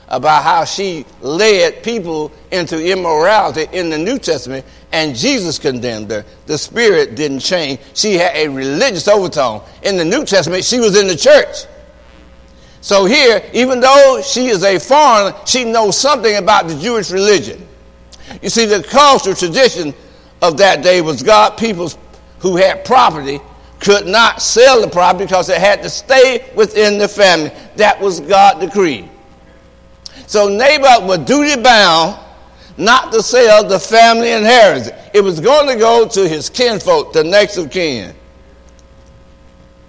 about 0.08 0.42
how 0.42 0.64
she 0.64 1.06
led 1.20 1.82
people 1.82 2.30
into 2.50 2.78
immorality 2.78 3.66
in 3.76 3.88
the 3.88 3.98
New 3.98 4.18
Testament, 4.18 4.64
and 4.92 5.16
Jesus 5.16 5.58
condemned 5.58 6.10
her. 6.10 6.24
The 6.46 6.58
spirit 6.58 7.14
didn't 7.14 7.40
change. 7.40 7.80
She 7.94 8.14
had 8.14 8.36
a 8.36 8.48
religious 8.48 9.08
overtone. 9.08 9.62
In 9.82 9.96
the 9.96 10.04
New 10.04 10.24
Testament, 10.24 10.64
she 10.64 10.78
was 10.80 10.96
in 10.96 11.06
the 11.06 11.16
church. 11.16 11.64
So 12.82 13.04
here, 13.04 13.42
even 13.54 13.78
though 13.78 14.20
she 14.22 14.48
is 14.48 14.64
a 14.64 14.78
foreigner, 14.78 15.36
she 15.46 15.64
knows 15.64 15.96
something 15.96 16.36
about 16.36 16.66
the 16.66 16.74
Jewish 16.74 17.10
religion. 17.10 17.66
You 18.42 18.50
see, 18.50 18.66
the 18.66 18.82
cultural 18.82 19.36
tradition 19.36 19.94
of 20.42 20.56
that 20.58 20.82
day 20.82 21.00
was 21.00 21.22
God 21.22 21.56
people 21.56 21.90
who 22.40 22.56
had 22.56 22.84
property 22.84 23.40
could 23.78 24.06
not 24.06 24.42
sell 24.42 24.80
the 24.80 24.88
property 24.88 25.24
because 25.26 25.48
it 25.48 25.58
had 25.58 25.80
to 25.82 25.88
stay 25.88 26.50
within 26.56 26.98
the 26.98 27.06
family. 27.06 27.52
That 27.76 28.00
was 28.00 28.18
God 28.18 28.60
decreed. 28.60 29.08
So 30.26 30.48
Naboth 30.48 31.04
was 31.04 31.18
duty 31.18 31.60
bound 31.62 32.18
not 32.76 33.12
to 33.12 33.22
sell 33.22 33.62
the 33.62 33.78
family 33.78 34.32
inheritance. 34.32 34.90
It 35.14 35.20
was 35.20 35.38
going 35.38 35.68
to 35.68 35.76
go 35.76 36.08
to 36.08 36.28
his 36.28 36.50
kinfolk, 36.50 37.12
the 37.12 37.22
next 37.22 37.58
of 37.58 37.70
kin. 37.70 38.14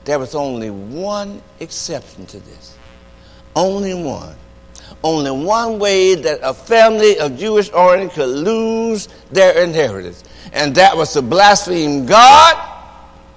There 0.05 0.19
was 0.19 0.35
only 0.35 0.69
one 0.69 1.41
exception 1.59 2.25
to 2.27 2.39
this. 2.39 2.72
Only 3.55 3.93
one. 3.93 4.35
Only 5.03 5.31
one 5.31 5.79
way 5.79 6.15
that 6.15 6.39
a 6.41 6.53
family 6.53 7.19
of 7.19 7.37
Jewish 7.37 7.69
origin 7.71 8.09
could 8.09 8.29
lose 8.29 9.09
their 9.31 9.61
inheritance, 9.61 10.23
and 10.53 10.73
that 10.75 10.95
was 10.95 11.11
to 11.13 11.21
blaspheme 11.21 12.05
God 12.05 12.55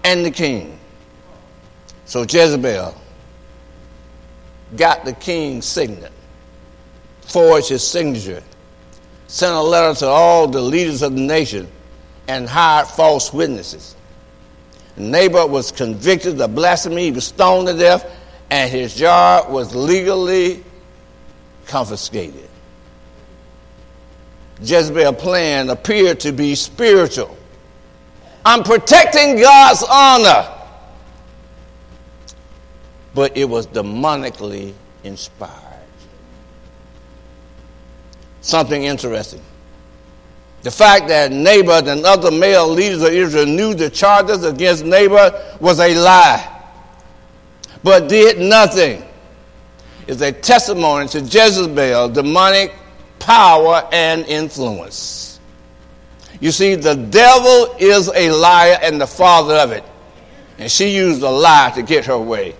and 0.04 0.24
the 0.24 0.30
king. 0.30 0.78
So 2.04 2.22
Jezebel 2.22 2.94
got 4.76 5.04
the 5.04 5.12
king's 5.12 5.66
signet, 5.66 6.12
forged 7.22 7.70
his 7.70 7.84
signature, 7.86 8.44
sent 9.26 9.54
a 9.54 9.60
letter 9.60 9.98
to 10.00 10.06
all 10.06 10.46
the 10.46 10.60
leaders 10.60 11.02
of 11.02 11.14
the 11.14 11.20
nation, 11.20 11.66
and 12.28 12.48
hired 12.48 12.86
false 12.86 13.32
witnesses. 13.32 13.96
Naboth 14.96 15.50
was 15.50 15.72
convicted 15.72 16.40
of 16.40 16.54
blasphemy, 16.54 17.06
he 17.06 17.10
was 17.10 17.26
stoned 17.26 17.66
to 17.66 17.74
death, 17.74 18.08
and 18.50 18.70
his 18.70 18.94
jar 18.94 19.50
was 19.50 19.74
legally 19.74 20.62
confiscated. 21.66 22.48
Jezebel's 24.60 25.20
plan 25.20 25.68
appeared 25.70 26.20
to 26.20 26.32
be 26.32 26.54
spiritual. 26.54 27.36
I'm 28.44 28.62
protecting 28.62 29.38
God's 29.40 29.84
honor. 29.90 30.52
But 33.14 33.36
it 33.36 33.46
was 33.46 33.66
demonically 33.66 34.74
inspired. 35.02 35.52
Something 38.40 38.84
interesting. 38.84 39.42
The 40.62 40.70
fact 40.70 41.08
that 41.08 41.32
Naboth 41.32 41.88
and 41.88 42.04
other 42.04 42.30
male 42.30 42.68
leaders 42.68 43.02
of 43.02 43.12
Israel 43.12 43.46
knew 43.46 43.74
the 43.74 43.90
charges 43.90 44.44
against 44.44 44.84
Naboth 44.84 45.60
was 45.60 45.80
a 45.80 45.94
lie 45.94 46.55
but 47.82 48.08
did 48.08 48.38
nothing 48.38 49.02
is 50.06 50.20
a 50.22 50.32
testimony 50.32 51.08
to 51.08 51.20
Jezebel, 51.20 52.10
demonic 52.10 52.74
power 53.18 53.88
and 53.92 54.24
influence. 54.26 55.40
You 56.40 56.52
see, 56.52 56.74
the 56.74 56.94
devil 56.94 57.74
is 57.78 58.10
a 58.14 58.30
liar 58.30 58.78
and 58.82 59.00
the 59.00 59.06
father 59.06 59.54
of 59.54 59.72
it. 59.72 59.84
And 60.58 60.70
she 60.70 60.94
used 60.94 61.22
a 61.22 61.30
lie 61.30 61.72
to 61.74 61.82
get 61.82 62.04
her 62.06 62.18
way. 62.18 62.54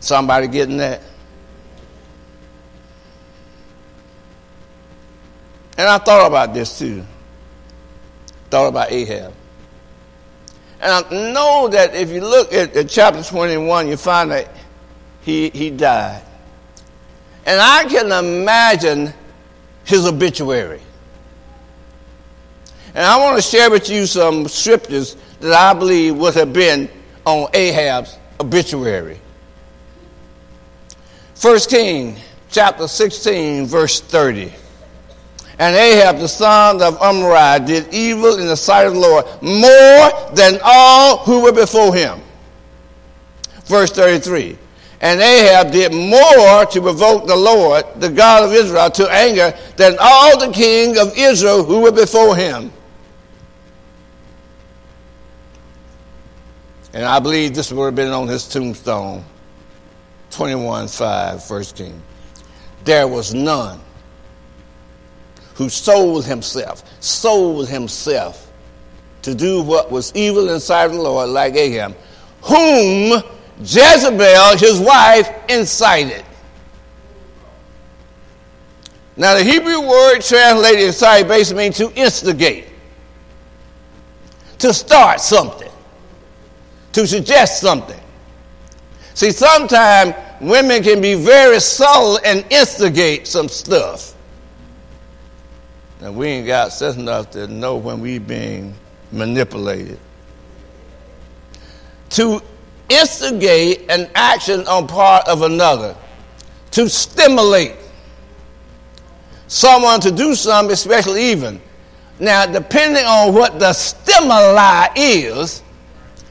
Somebody 0.00 0.48
getting 0.48 0.76
that? 0.78 1.02
And 5.76 5.86
I 5.86 5.98
thought 5.98 6.26
about 6.26 6.54
this 6.54 6.78
too. 6.78 7.04
Thought 8.50 8.68
about 8.68 8.90
Ahab. 8.90 9.32
And 10.80 10.92
I 10.92 11.32
know 11.32 11.68
that 11.68 11.94
if 11.94 12.10
you 12.10 12.20
look 12.20 12.52
at, 12.52 12.76
at 12.76 12.88
chapter 12.88 13.22
21, 13.22 13.88
you 13.88 13.96
find 13.96 14.30
that 14.30 14.48
he, 15.22 15.50
he 15.50 15.70
died. 15.70 16.22
And 17.44 17.60
I 17.60 17.84
can 17.84 18.12
imagine 18.12 19.12
his 19.84 20.06
obituary. 20.06 20.80
And 22.94 23.04
I 23.04 23.18
want 23.18 23.36
to 23.36 23.42
share 23.42 23.70
with 23.70 23.88
you 23.88 24.06
some 24.06 24.46
scriptures 24.48 25.16
that 25.40 25.52
I 25.52 25.76
believe 25.78 26.16
would 26.16 26.34
have 26.34 26.52
been 26.52 26.88
on 27.24 27.48
Ahab's 27.54 28.16
obituary. 28.40 29.20
First 31.34 31.70
King 31.70 32.16
chapter 32.50 32.88
16, 32.88 33.66
verse 33.66 34.00
30. 34.00 34.52
And 35.58 35.74
Ahab, 35.74 36.18
the 36.18 36.28
son 36.28 36.80
of 36.82 37.00
Omri, 37.02 37.66
did 37.66 37.92
evil 37.92 38.38
in 38.38 38.46
the 38.46 38.56
sight 38.56 38.86
of 38.86 38.94
the 38.94 39.00
Lord 39.00 39.24
more 39.42 40.34
than 40.34 40.60
all 40.62 41.18
who 41.18 41.42
were 41.42 41.52
before 41.52 41.94
him. 41.94 42.20
Verse 43.64 43.90
33. 43.90 44.56
And 45.00 45.20
Ahab 45.20 45.72
did 45.72 45.92
more 45.92 46.64
to 46.66 46.80
provoke 46.80 47.26
the 47.26 47.36
Lord, 47.36 47.84
the 47.96 48.08
God 48.08 48.44
of 48.44 48.52
Israel, 48.52 48.90
to 48.90 49.08
anger 49.10 49.52
than 49.76 49.96
all 50.00 50.38
the 50.38 50.52
king 50.52 50.96
of 50.98 51.16
Israel 51.16 51.64
who 51.64 51.80
were 51.80 51.92
before 51.92 52.36
him. 52.36 52.72
And 56.92 57.04
I 57.04 57.18
believe 57.18 57.54
this 57.54 57.70
would 57.72 57.84
have 57.84 57.94
been 57.94 58.12
on 58.12 58.28
his 58.28 58.48
tombstone. 58.48 59.24
21 60.30 60.88
5, 60.88 61.44
First 61.44 61.76
King. 61.76 62.00
There 62.84 63.06
was 63.08 63.34
none 63.34 63.80
who 65.58 65.68
sold 65.68 66.24
himself, 66.24 66.84
sold 67.02 67.68
himself 67.68 68.48
to 69.22 69.34
do 69.34 69.60
what 69.60 69.90
was 69.90 70.14
evil 70.14 70.50
inside 70.50 70.92
the 70.92 70.94
Lord, 70.94 71.30
like 71.30 71.54
Ahab, 71.54 71.96
whom 72.42 73.20
Jezebel, 73.58 74.56
his 74.56 74.78
wife, 74.78 75.28
incited. 75.48 76.24
Now, 79.16 79.34
the 79.34 79.42
Hebrew 79.42 79.80
word 79.80 80.20
translated 80.20 80.84
incite 80.84 81.26
basically 81.26 81.64
means 81.64 81.76
to 81.78 81.92
instigate, 81.96 82.68
to 84.60 84.72
start 84.72 85.20
something, 85.20 85.72
to 86.92 87.04
suggest 87.04 87.60
something. 87.60 88.00
See, 89.14 89.32
sometimes 89.32 90.14
women 90.40 90.84
can 90.84 91.00
be 91.00 91.14
very 91.14 91.58
subtle 91.58 92.20
and 92.24 92.44
instigate 92.48 93.26
some 93.26 93.48
stuff. 93.48 94.14
And 96.00 96.16
we 96.16 96.28
ain't 96.28 96.46
got 96.46 96.72
sense 96.72 96.96
enough 96.96 97.30
to 97.32 97.46
know 97.48 97.76
when 97.76 98.00
we 98.00 98.18
being 98.18 98.74
manipulated. 99.10 99.98
To 102.10 102.40
instigate 102.88 103.90
an 103.90 104.08
action 104.14 104.66
on 104.68 104.86
part 104.86 105.26
of 105.28 105.42
another, 105.42 105.96
to 106.72 106.88
stimulate 106.88 107.74
someone 109.48 110.00
to 110.00 110.10
do 110.10 110.34
something, 110.34 110.72
especially 110.72 111.22
even. 111.24 111.60
Now, 112.20 112.46
depending 112.46 113.04
on 113.04 113.34
what 113.34 113.58
the 113.58 113.72
stimuli 113.72 114.88
is, 114.96 115.62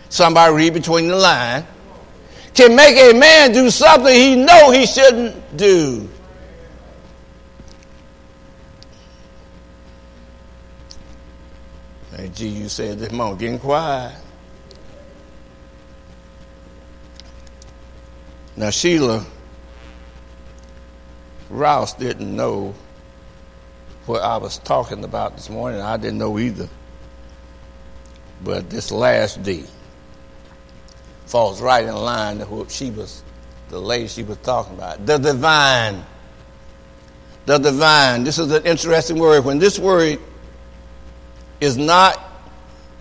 somebody 0.09 0.53
read 0.53 0.73
between 0.73 1.07
the 1.07 1.15
lines, 1.15 1.65
can 2.53 2.75
make 2.75 2.97
a 2.97 3.17
man 3.17 3.51
do 3.51 3.69
something 3.69 4.13
he 4.13 4.35
know 4.35 4.71
he 4.71 4.85
shouldn't 4.85 5.57
do. 5.57 6.09
G, 12.29 12.47
you 12.47 12.69
said 12.69 12.99
this 12.99 13.11
moment, 13.11 13.39
getting 13.39 13.59
quiet. 13.59 14.15
Now, 18.55 18.71
Sheila 18.71 19.25
Rouse 21.49 21.93
didn't 21.93 22.35
know 22.35 22.73
what 24.07 24.21
I 24.21 24.37
was 24.37 24.57
talking 24.59 25.03
about 25.03 25.35
this 25.35 25.49
morning. 25.49 25.81
I 25.81 25.97
didn't 25.97 26.17
know 26.17 26.39
either. 26.39 26.67
But 28.43 28.69
this 28.69 28.91
last 28.91 29.43
D 29.43 29.65
falls 31.25 31.61
right 31.61 31.85
in 31.85 31.95
line 31.95 32.39
to 32.39 32.45
what 32.45 32.71
she 32.71 32.89
was, 32.89 33.23
the 33.69 33.79
lady 33.79 34.07
she 34.07 34.23
was 34.23 34.37
talking 34.37 34.73
about. 34.73 35.05
The 35.05 35.17
divine. 35.17 36.03
The 37.45 37.57
divine. 37.57 38.23
This 38.23 38.39
is 38.39 38.51
an 38.51 38.65
interesting 38.65 39.19
word. 39.19 39.45
When 39.45 39.59
this 39.59 39.77
word 39.77 40.19
is 41.59 41.77
not 41.77 42.19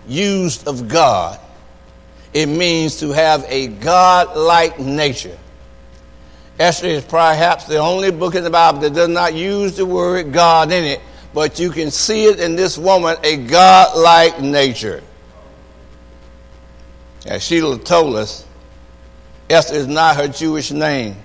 used 0.07 0.67
of 0.67 0.87
God, 0.87 1.39
it 2.33 2.47
means 2.47 2.97
to 2.97 3.11
have 3.11 3.45
a 3.47 3.67
God 3.67 4.35
like 4.37 4.79
nature. 4.79 5.37
Esther 6.59 6.87
is 6.87 7.03
perhaps 7.03 7.65
the 7.65 7.77
only 7.77 8.11
book 8.11 8.35
in 8.35 8.43
the 8.43 8.49
Bible 8.49 8.79
that 8.79 8.93
does 8.93 9.09
not 9.09 9.33
use 9.33 9.77
the 9.77 9.85
word 9.85 10.33
God 10.33 10.71
in 10.71 10.83
it, 10.83 11.01
but 11.33 11.59
you 11.59 11.69
can 11.69 11.91
see 11.91 12.25
it 12.25 12.39
in 12.39 12.55
this 12.55 12.77
woman, 12.77 13.15
a 13.23 13.37
God 13.37 13.97
like 13.97 14.41
nature. 14.41 15.03
As 17.25 17.43
Sheila 17.43 17.77
told 17.79 18.15
us, 18.15 18.45
Esther 19.49 19.75
is 19.75 19.87
not 19.87 20.15
her 20.15 20.27
Jewish 20.27 20.71
name. 20.71 21.15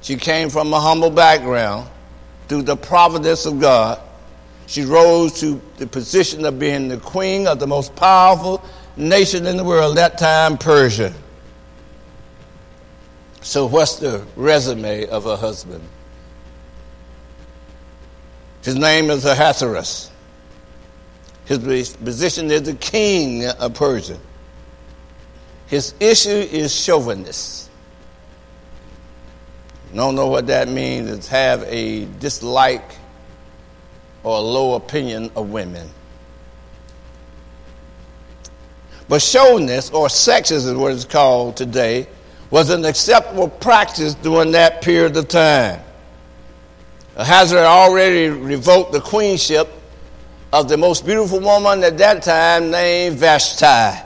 She 0.00 0.16
came 0.16 0.50
from 0.50 0.72
a 0.72 0.80
humble 0.80 1.10
background. 1.10 1.88
Through 2.48 2.62
the 2.62 2.76
providence 2.76 3.46
of 3.46 3.58
God, 3.58 4.00
she 4.66 4.82
rose 4.82 5.40
to 5.40 5.60
the 5.76 5.86
position 5.86 6.44
of 6.44 6.58
being 6.58 6.88
the 6.88 6.96
queen 6.98 7.46
of 7.46 7.58
the 7.58 7.66
most 7.66 7.94
powerful 7.96 8.64
nation 8.96 9.46
in 9.46 9.56
the 9.56 9.64
world, 9.64 9.96
that 9.96 10.18
time 10.18 10.56
Persia. 10.56 11.12
So, 13.40 13.66
what's 13.66 13.96
the 13.96 14.24
resume 14.36 15.06
of 15.06 15.24
her 15.24 15.36
husband? 15.36 15.84
His 18.62 18.76
name 18.76 19.10
is 19.10 19.26
Ahasuerus. 19.26 20.10
His 21.44 21.94
position 21.96 22.50
is 22.50 22.62
the 22.62 22.74
king 22.74 23.44
of 23.44 23.74
Persia. 23.74 24.18
His 25.66 25.94
issue 26.00 26.30
is 26.30 26.74
chauvinist. 26.74 27.68
Don't 29.94 30.14
know 30.14 30.28
what 30.28 30.46
that 30.46 30.68
means, 30.68 31.10
It's 31.10 31.28
have 31.28 31.62
a 31.64 32.06
dislike 32.18 32.96
or 34.24 34.38
a 34.38 34.40
low 34.40 34.74
opinion 34.74 35.30
of 35.36 35.50
women. 35.50 35.88
But 39.08 39.20
chauvinist, 39.20 39.92
or 39.92 40.08
sexism 40.08 40.72
is 40.72 40.74
what 40.74 40.92
it's 40.92 41.04
called 41.04 41.56
today, 41.56 42.08
was 42.50 42.70
an 42.70 42.84
acceptable 42.84 43.48
practice 43.48 44.14
during 44.14 44.52
that 44.52 44.80
period 44.82 45.16
of 45.16 45.28
time. 45.28 45.80
Ahasuerus 47.16 47.64
already 47.64 48.28
revoked 48.28 48.92
the 48.92 49.00
queenship 49.00 49.68
of 50.52 50.68
the 50.68 50.76
most 50.76 51.04
beautiful 51.04 51.40
woman 51.40 51.84
at 51.84 51.98
that 51.98 52.22
time 52.22 52.70
named 52.70 53.18
Vashti 53.18 54.00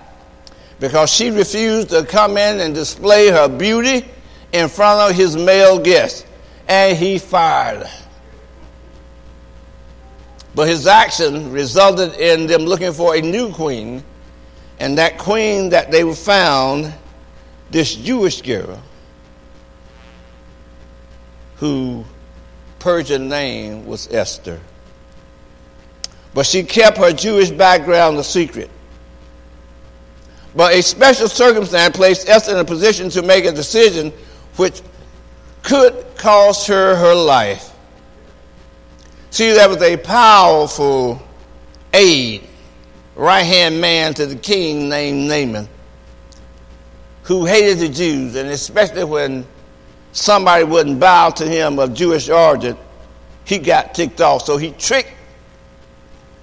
because 0.80 1.10
she 1.10 1.30
refused 1.30 1.90
to 1.90 2.04
come 2.04 2.36
in 2.36 2.60
and 2.60 2.74
display 2.74 3.28
her 3.28 3.48
beauty 3.48 4.04
in 4.52 4.68
front 4.68 5.10
of 5.10 5.16
his 5.16 5.36
male 5.36 5.78
guests, 5.78 6.24
and 6.68 6.96
he 6.96 7.18
fired 7.18 7.86
her. 7.86 8.07
But 10.54 10.68
his 10.68 10.86
action 10.86 11.52
resulted 11.52 12.14
in 12.14 12.46
them 12.46 12.62
looking 12.62 12.92
for 12.92 13.14
a 13.14 13.20
new 13.20 13.52
queen, 13.52 14.02
and 14.80 14.98
that 14.98 15.18
queen 15.18 15.70
that 15.70 15.90
they 15.90 16.12
found 16.14 16.92
this 17.70 17.94
Jewish 17.94 18.42
girl 18.42 18.82
who 21.56 22.04
Persian 22.78 23.28
name 23.28 23.86
was 23.86 24.08
Esther. 24.12 24.60
But 26.34 26.46
she 26.46 26.62
kept 26.62 26.98
her 26.98 27.12
Jewish 27.12 27.50
background 27.50 28.16
a 28.18 28.24
secret. 28.24 28.70
But 30.54 30.74
a 30.74 30.82
special 30.82 31.28
circumstance 31.28 31.96
placed 31.96 32.28
Esther 32.28 32.52
in 32.52 32.58
a 32.58 32.64
position 32.64 33.10
to 33.10 33.22
make 33.22 33.44
a 33.44 33.52
decision 33.52 34.12
which 34.56 34.82
could 35.62 36.06
cost 36.16 36.68
her 36.68 36.96
her 36.96 37.14
life. 37.14 37.67
See, 39.30 39.52
that 39.52 39.68
was 39.68 39.82
a 39.82 39.96
powerful 39.96 41.22
aide, 41.92 42.42
right 43.14 43.42
hand 43.42 43.80
man 43.80 44.14
to 44.14 44.26
the 44.26 44.36
king 44.36 44.88
named 44.88 45.28
Naaman 45.28 45.68
who 47.28 47.44
hated 47.44 47.78
the 47.78 47.88
Jews, 47.90 48.36
and 48.36 48.48
especially 48.48 49.04
when 49.04 49.46
somebody 50.12 50.64
wouldn't 50.64 50.98
bow 50.98 51.28
to 51.28 51.46
him 51.46 51.78
of 51.78 51.92
Jewish 51.92 52.30
origin, 52.30 52.74
he 53.44 53.58
got 53.58 53.94
ticked 53.94 54.22
off. 54.22 54.46
So 54.46 54.56
he 54.56 54.70
tricked 54.70 55.12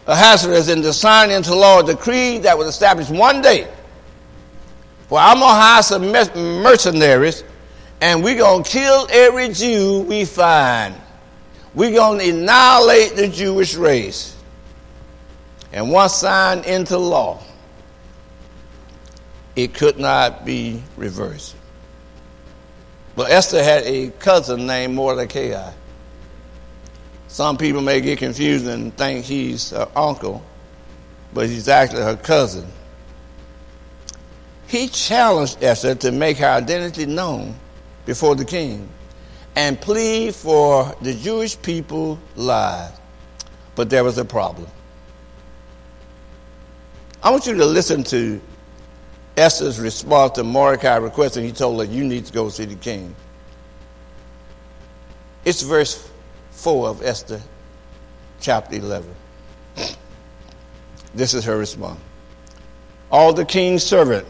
Ahasuerus 0.06 0.70
into 0.70 0.94
signing 0.94 1.36
into 1.36 1.56
law 1.56 1.80
a 1.80 1.84
decree 1.84 2.38
that 2.38 2.56
was 2.56 2.68
established 2.68 3.10
one 3.10 3.42
day. 3.42 3.68
Well, 5.10 5.28
I'm 5.28 5.40
going 5.40 5.50
to 5.50 5.60
hire 5.60 5.82
some 5.82 6.12
mercenaries, 6.12 7.44
and 8.00 8.24
we're 8.24 8.38
going 8.38 8.64
to 8.64 8.70
kill 8.70 9.08
every 9.10 9.50
Jew 9.50 10.02
we 10.02 10.24
find. 10.24 10.94
We're 11.76 11.92
going 11.92 12.20
to 12.20 12.30
annihilate 12.30 13.18
the 13.18 13.28
Jewish 13.28 13.76
race. 13.76 14.36
And 15.74 15.92
once 15.92 16.16
signed 16.16 16.66
into 16.66 16.98
law, 16.98 17.42
it 19.58 19.74
could 19.74 20.00
not 20.00 20.46
be 20.46 20.82
reversed. 20.96 21.56
But 23.18 23.30
Esther 23.30 23.62
had 23.62 23.84
a 23.84 24.10
cousin 24.12 24.66
named 24.66 24.96
Mordecai. 24.96 25.72
Some 27.28 27.58
people 27.58 27.82
may 27.82 28.00
get 28.00 28.20
confused 28.20 28.68
and 28.68 28.96
think 28.96 29.26
he's 29.26 29.72
her 29.72 29.90
uncle, 29.96 30.42
but 31.34 31.48
he's 31.48 31.68
actually 31.68 32.04
her 32.04 32.16
cousin. 32.16 32.66
He 34.68 34.88
challenged 34.88 35.62
Esther 35.62 35.96
to 35.96 36.12
make 36.12 36.38
her 36.38 36.48
identity 36.48 37.06
known 37.06 37.56
before 38.06 38.36
the 38.36 38.46
king 38.46 38.90
and 39.56 39.80
plead 39.80 40.36
for 40.36 40.96
the 41.02 41.14
Jewish 41.14 41.62
people 41.62 42.20
lives. 42.36 42.98
But 43.76 43.90
there 43.90 44.04
was 44.04 44.18
a 44.18 44.26
problem. 44.26 44.68
I 47.24 47.30
want 47.30 47.48
you 47.48 47.56
to 47.56 47.66
listen 47.66 48.04
to 48.06 48.40
Esther's 49.38 49.80
response 49.80 50.34
to 50.34 50.44
Mordecai 50.44 50.96
requesting, 50.98 51.44
he 51.44 51.52
told 51.52 51.80
her, 51.80 51.92
You 51.92 52.04
need 52.04 52.26
to 52.26 52.34
go 52.34 52.50
see 52.50 52.66
the 52.66 52.76
king. 52.76 53.16
It's 55.44 55.62
verse 55.62 56.10
4 56.52 56.88
of 56.88 57.04
Esther 57.04 57.42
chapter 58.40 58.76
11. 58.76 59.14
This 61.14 61.34
is 61.34 61.46
her 61.46 61.58
response. 61.58 62.00
All 63.12 63.34
the 63.34 63.46
king's 63.46 63.84
servants 63.84 64.30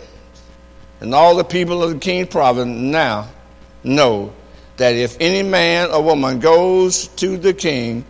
and 0.99 1.13
all 1.13 1.35
the 1.35 1.43
people 1.43 1.83
of 1.83 1.91
the 1.91 1.99
king's 1.99 2.27
province 2.27 2.79
now 2.79 3.29
know 3.83 4.33
that 4.77 4.95
if 4.95 5.17
any 5.19 5.43
man 5.43 5.91
or 5.91 6.03
woman 6.03 6.39
goes 6.39 7.07
to 7.09 7.37
the 7.37 7.53
king 7.53 8.05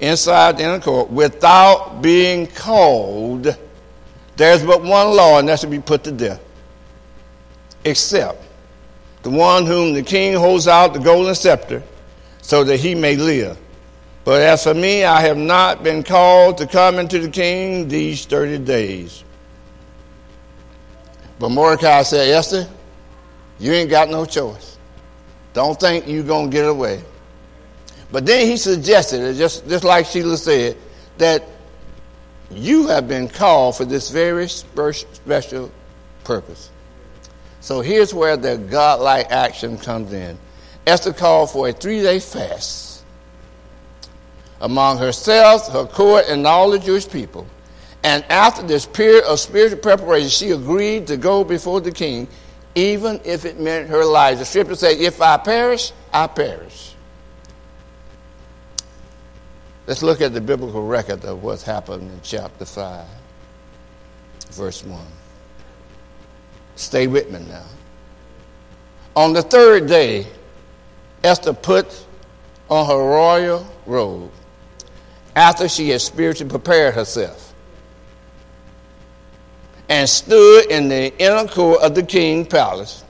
inside 0.00 0.58
the 0.58 0.64
inner 0.64 0.80
court 0.80 1.10
without 1.10 2.02
being 2.02 2.46
called, 2.46 3.56
there's 4.36 4.64
but 4.64 4.82
one 4.82 5.16
law, 5.16 5.38
and 5.38 5.48
that 5.48 5.60
should 5.60 5.70
be 5.70 5.80
put 5.80 6.04
to 6.04 6.12
death. 6.12 6.40
except 7.84 8.42
the 9.22 9.30
one 9.30 9.66
whom 9.66 9.94
the 9.94 10.02
king 10.02 10.34
holds 10.34 10.68
out 10.68 10.92
the 10.94 11.00
golden 11.00 11.34
scepter 11.34 11.82
so 12.42 12.64
that 12.64 12.78
he 12.78 12.94
may 12.94 13.16
live. 13.16 13.58
But 14.24 14.40
as 14.40 14.64
for 14.64 14.74
me, 14.74 15.04
I 15.04 15.20
have 15.20 15.36
not 15.36 15.82
been 15.82 16.02
called 16.02 16.58
to 16.58 16.66
come 16.66 16.98
into 16.98 17.18
the 17.18 17.28
king 17.28 17.88
these 17.88 18.24
30 18.24 18.58
days. 18.58 19.22
But 21.38 21.50
Mordecai 21.50 22.02
said, 22.02 22.30
Esther, 22.30 22.68
you 23.58 23.72
ain't 23.72 23.90
got 23.90 24.08
no 24.08 24.24
choice. 24.24 24.73
Don't 25.54 25.80
think 25.80 26.06
you're 26.06 26.24
going 26.24 26.50
to 26.50 26.54
get 26.54 26.68
away. 26.68 27.02
But 28.12 28.26
then 28.26 28.46
he 28.46 28.56
suggested, 28.56 29.36
just, 29.36 29.66
just 29.68 29.84
like 29.84 30.06
Sheila 30.06 30.36
said, 30.36 30.76
that 31.18 31.44
you 32.50 32.86
have 32.88 33.08
been 33.08 33.28
called 33.28 33.76
for 33.76 33.84
this 33.84 34.10
very 34.10 34.48
special 34.48 35.70
purpose. 36.24 36.70
So 37.60 37.80
here's 37.80 38.12
where 38.12 38.36
the 38.36 38.58
godlike 38.58 39.30
action 39.30 39.78
comes 39.78 40.12
in. 40.12 40.38
Esther 40.86 41.12
called 41.12 41.50
for 41.50 41.68
a 41.68 41.72
three 41.72 42.02
day 42.02 42.20
fast 42.20 43.04
among 44.60 44.98
herself, 44.98 45.68
her 45.72 45.86
court, 45.86 46.24
and 46.28 46.46
all 46.46 46.70
the 46.70 46.78
Jewish 46.78 47.08
people. 47.08 47.46
And 48.02 48.22
after 48.28 48.62
this 48.62 48.84
period 48.86 49.24
of 49.24 49.40
spiritual 49.40 49.78
preparation, 49.78 50.28
she 50.28 50.50
agreed 50.50 51.06
to 51.06 51.16
go 51.16 51.42
before 51.42 51.80
the 51.80 51.90
king, 51.90 52.28
even 52.74 53.20
if 53.24 53.44
it 53.44 53.60
meant 53.60 53.88
her 53.88 54.04
life. 54.04 54.38
The 54.38 54.44
scripture 54.44 54.74
says, 54.74 55.00
If 55.00 55.20
I 55.20 55.36
perish, 55.36 55.92
I 56.12 56.26
perish. 56.26 56.94
Let's 59.86 60.02
look 60.02 60.20
at 60.20 60.32
the 60.32 60.40
biblical 60.40 60.86
record 60.86 61.24
of 61.24 61.42
what's 61.42 61.62
happened 61.62 62.10
in 62.10 62.20
chapter 62.22 62.64
5, 62.64 63.06
verse 64.50 64.82
1. 64.82 65.00
Stay 66.76 67.06
with 67.06 67.30
me 67.30 67.40
now. 67.40 67.66
On 69.14 69.32
the 69.32 69.42
third 69.42 69.86
day, 69.86 70.26
Esther 71.22 71.52
put 71.52 72.04
on 72.68 72.86
her 72.86 72.96
royal 72.96 73.66
robe 73.86 74.30
after 75.36 75.68
she 75.68 75.90
had 75.90 76.00
spiritually 76.00 76.50
prepared 76.50 76.94
herself 76.94 77.53
and 79.88 80.08
stood 80.08 80.70
in 80.70 80.88
the 80.88 81.16
inner 81.18 81.46
court 81.46 81.80
of 81.82 81.94
the 81.94 82.02
king's 82.02 82.48
palace 82.48 83.04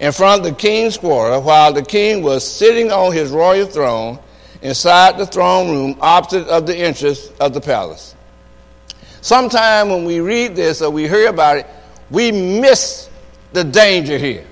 in 0.00 0.12
front 0.12 0.44
of 0.44 0.46
the 0.46 0.54
king's 0.54 0.98
quarter 0.98 1.40
while 1.40 1.72
the 1.72 1.82
king 1.82 2.22
was 2.22 2.46
sitting 2.46 2.90
on 2.90 3.12
his 3.12 3.30
royal 3.30 3.66
throne 3.66 4.18
inside 4.62 5.18
the 5.18 5.26
throne 5.26 5.70
room 5.70 5.96
opposite 6.00 6.46
of 6.48 6.66
the 6.66 6.76
entrance 6.76 7.30
of 7.40 7.54
the 7.54 7.60
palace. 7.60 8.14
Sometime 9.20 9.88
when 9.88 10.04
we 10.04 10.20
read 10.20 10.56
this 10.56 10.82
or 10.82 10.90
we 10.90 11.08
hear 11.08 11.28
about 11.28 11.58
it, 11.58 11.66
we 12.10 12.32
miss 12.32 13.08
the 13.52 13.64
danger 13.64 14.18
here. 14.18 14.44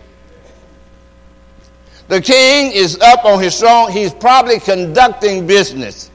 The 2.08 2.20
king 2.20 2.72
is 2.72 2.98
up 3.00 3.24
on 3.24 3.42
his 3.42 3.58
throne. 3.58 3.90
He's 3.90 4.12
probably 4.12 4.60
conducting 4.60 5.46
business. 5.46 6.10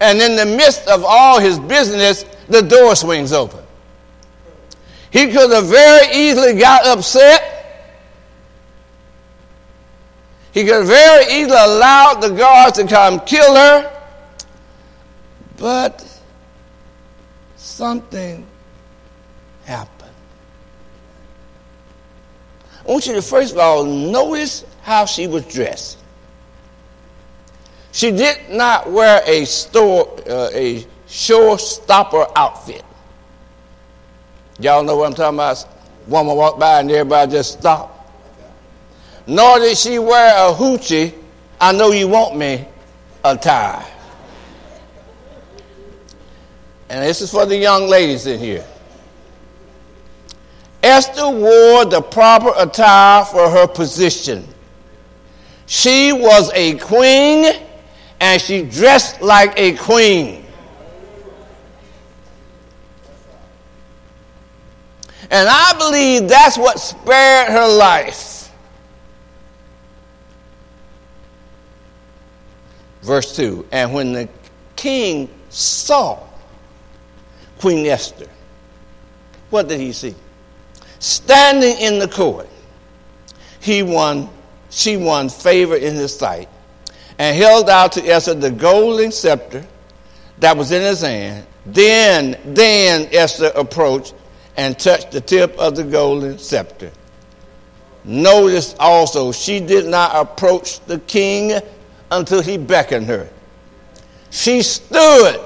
And 0.00 0.18
in 0.18 0.36
the 0.36 0.44
midst 0.44 0.86
of 0.88 1.04
all 1.04 1.40
his 1.40 1.58
business, 1.58 2.24
the 2.48 2.62
door 2.62 2.96
swings 2.96 3.32
open. 3.32 3.60
He 5.10 5.30
could 5.30 5.50
have 5.50 5.66
very 5.66 6.14
easily 6.14 6.54
got 6.58 6.86
upset. 6.86 7.54
He 10.52 10.64
could 10.64 10.74
have 10.74 10.86
very 10.86 11.24
easily 11.32 11.56
allowed 11.56 12.20
the 12.20 12.30
guards 12.30 12.78
to 12.78 12.86
come 12.86 13.20
kill 13.20 13.54
her. 13.54 14.02
But 15.56 16.04
something 17.56 18.46
happened. 19.64 20.12
I 22.86 22.90
want 22.90 23.06
you 23.06 23.14
to 23.14 23.22
first 23.22 23.52
of 23.52 23.58
all 23.58 23.84
notice 23.84 24.64
how 24.82 25.04
she 25.04 25.26
was 25.26 25.44
dressed. 25.46 25.98
She 27.92 28.10
did 28.10 28.50
not 28.50 28.90
wear 28.90 29.22
a 29.26 29.44
store, 29.44 30.20
uh, 30.28 30.50
a 30.52 30.86
showstopper 31.08 32.30
outfit. 32.36 32.84
Y'all 34.60 34.82
know 34.82 34.96
what 34.96 35.06
I'm 35.06 35.14
talking 35.14 35.38
about? 35.38 35.66
Woman 36.06 36.36
walked 36.36 36.58
by 36.58 36.80
and 36.80 36.90
everybody 36.90 37.32
just 37.32 37.58
stopped. 37.58 37.94
Nor 39.26 39.58
did 39.58 39.76
she 39.76 39.98
wear 39.98 40.48
a 40.48 40.52
hoochie, 40.54 41.14
I 41.60 41.72
know 41.72 41.92
you 41.92 42.08
want 42.08 42.36
me, 42.36 42.66
attire. 43.24 43.84
And 46.88 47.04
this 47.04 47.20
is 47.20 47.30
for 47.30 47.44
the 47.44 47.56
young 47.56 47.88
ladies 47.88 48.26
in 48.26 48.40
here. 48.40 48.64
Esther 50.82 51.28
wore 51.28 51.84
the 51.84 52.00
proper 52.00 52.52
attire 52.56 53.24
for 53.24 53.50
her 53.50 53.66
position. 53.66 54.46
She 55.66 56.12
was 56.12 56.50
a 56.54 56.78
queen 56.78 57.52
and 58.20 58.40
she 58.40 58.62
dressed 58.62 59.20
like 59.20 59.52
a 59.58 59.76
queen. 59.76 60.46
And 65.30 65.48
I 65.48 65.74
believe 65.78 66.28
that's 66.28 66.56
what 66.56 66.80
spared 66.80 67.50
her 67.50 67.68
life. 67.68 68.50
Verse 73.02 73.36
2 73.36 73.66
And 73.70 73.92
when 73.92 74.12
the 74.12 74.28
king 74.76 75.28
saw 75.50 76.18
Queen 77.58 77.86
Esther, 77.86 78.28
what 79.50 79.68
did 79.68 79.80
he 79.80 79.92
see? 79.92 80.14
Standing 80.98 81.78
in 81.78 81.98
the 81.98 82.08
court, 82.08 82.48
he 83.60 83.82
won, 83.82 84.28
she 84.70 84.96
won 84.96 85.28
favor 85.28 85.76
in 85.76 85.94
his 85.94 86.16
sight 86.16 86.48
and 87.18 87.36
held 87.36 87.68
out 87.68 87.92
to 87.92 88.02
Esther 88.06 88.34
the 88.34 88.50
golden 88.50 89.12
scepter 89.12 89.64
that 90.38 90.56
was 90.56 90.72
in 90.72 90.82
his 90.82 91.02
hand. 91.02 91.46
Then, 91.66 92.38
then 92.44 93.08
Esther 93.12 93.52
approached 93.54 94.14
and 94.58 94.76
touched 94.76 95.12
the 95.12 95.20
tip 95.20 95.56
of 95.56 95.76
the 95.76 95.84
golden 95.84 96.36
scepter. 96.36 96.90
Notice 98.04 98.74
also, 98.80 99.30
she 99.30 99.60
did 99.60 99.86
not 99.86 100.14
approach 100.16 100.80
the 100.80 100.98
king 101.00 101.52
until 102.10 102.42
he 102.42 102.58
beckoned 102.58 103.06
her. 103.06 103.28
She 104.30 104.62
stood. 104.62 105.40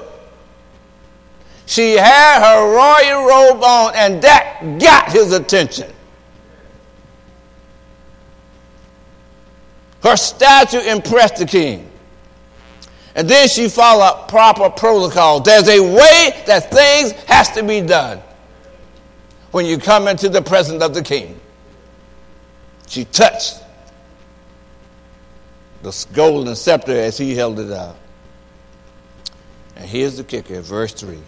She 1.67 1.93
had 1.93 2.39
her 2.41 2.73
royal 2.73 3.27
robe 3.27 3.63
on, 3.63 3.95
and 3.95 4.21
that 4.23 4.79
got 4.81 5.11
his 5.11 5.31
attention. 5.31 5.93
Her 10.01 10.17
statue 10.17 10.79
impressed 10.79 11.37
the 11.37 11.45
king. 11.45 11.89
And 13.15 13.29
then 13.29 13.47
she 13.47 13.69
followed 13.69 14.27
proper 14.27 14.71
protocol. 14.71 15.39
There's 15.39 15.69
a 15.69 15.79
way 15.79 16.43
that 16.47 16.71
things 16.71 17.11
has 17.27 17.51
to 17.51 17.61
be 17.63 17.79
done 17.79 18.19
when 19.53 19.67
you 19.67 19.77
come 19.77 20.07
into 20.07 20.27
the 20.29 20.41
presence 20.41 20.83
of 20.83 20.95
the 20.95 21.03
king. 21.03 21.39
She 22.87 23.05
touched 23.05 23.61
the 25.83 26.05
golden 26.11 26.55
scepter 26.55 26.91
as 26.91 27.19
he 27.19 27.35
held 27.35 27.59
it 27.59 27.71
out. 27.71 27.95
And 29.75 29.87
here's 29.87 30.17
the 30.17 30.23
kicker, 30.23 30.59
verse 30.61 30.93
3. 30.93 31.19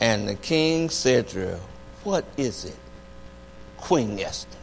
And 0.00 0.28
the 0.28 0.34
king 0.34 0.90
said 0.90 1.28
to 1.28 1.38
her, 1.38 1.60
What 2.02 2.24
is 2.36 2.64
it, 2.64 2.76
Queen 3.76 4.18
Esther? 4.18 4.58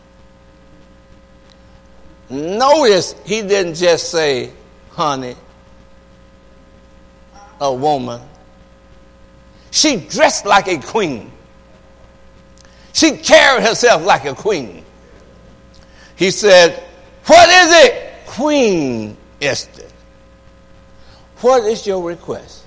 Notice 2.29 3.15
he 3.25 3.41
didn't 3.41 3.75
just 3.75 4.11
say, 4.11 4.51
honey, 4.89 5.35
a 7.61 7.73
woman. 7.73 8.21
She 9.71 9.95
dressed 9.95 10.45
like 10.45 10.67
a 10.67 10.77
queen. 10.77 11.31
She 13.01 13.17
carried 13.17 13.63
herself 13.63 14.05
like 14.05 14.25
a 14.25 14.35
queen. 14.35 14.85
He 16.15 16.29
said, 16.29 16.83
What 17.25 17.49
is 17.49 17.85
it, 17.87 18.27
Queen 18.27 19.17
Esther? 19.41 19.87
What 21.37 21.63
is 21.63 21.87
your 21.87 22.03
request? 22.03 22.63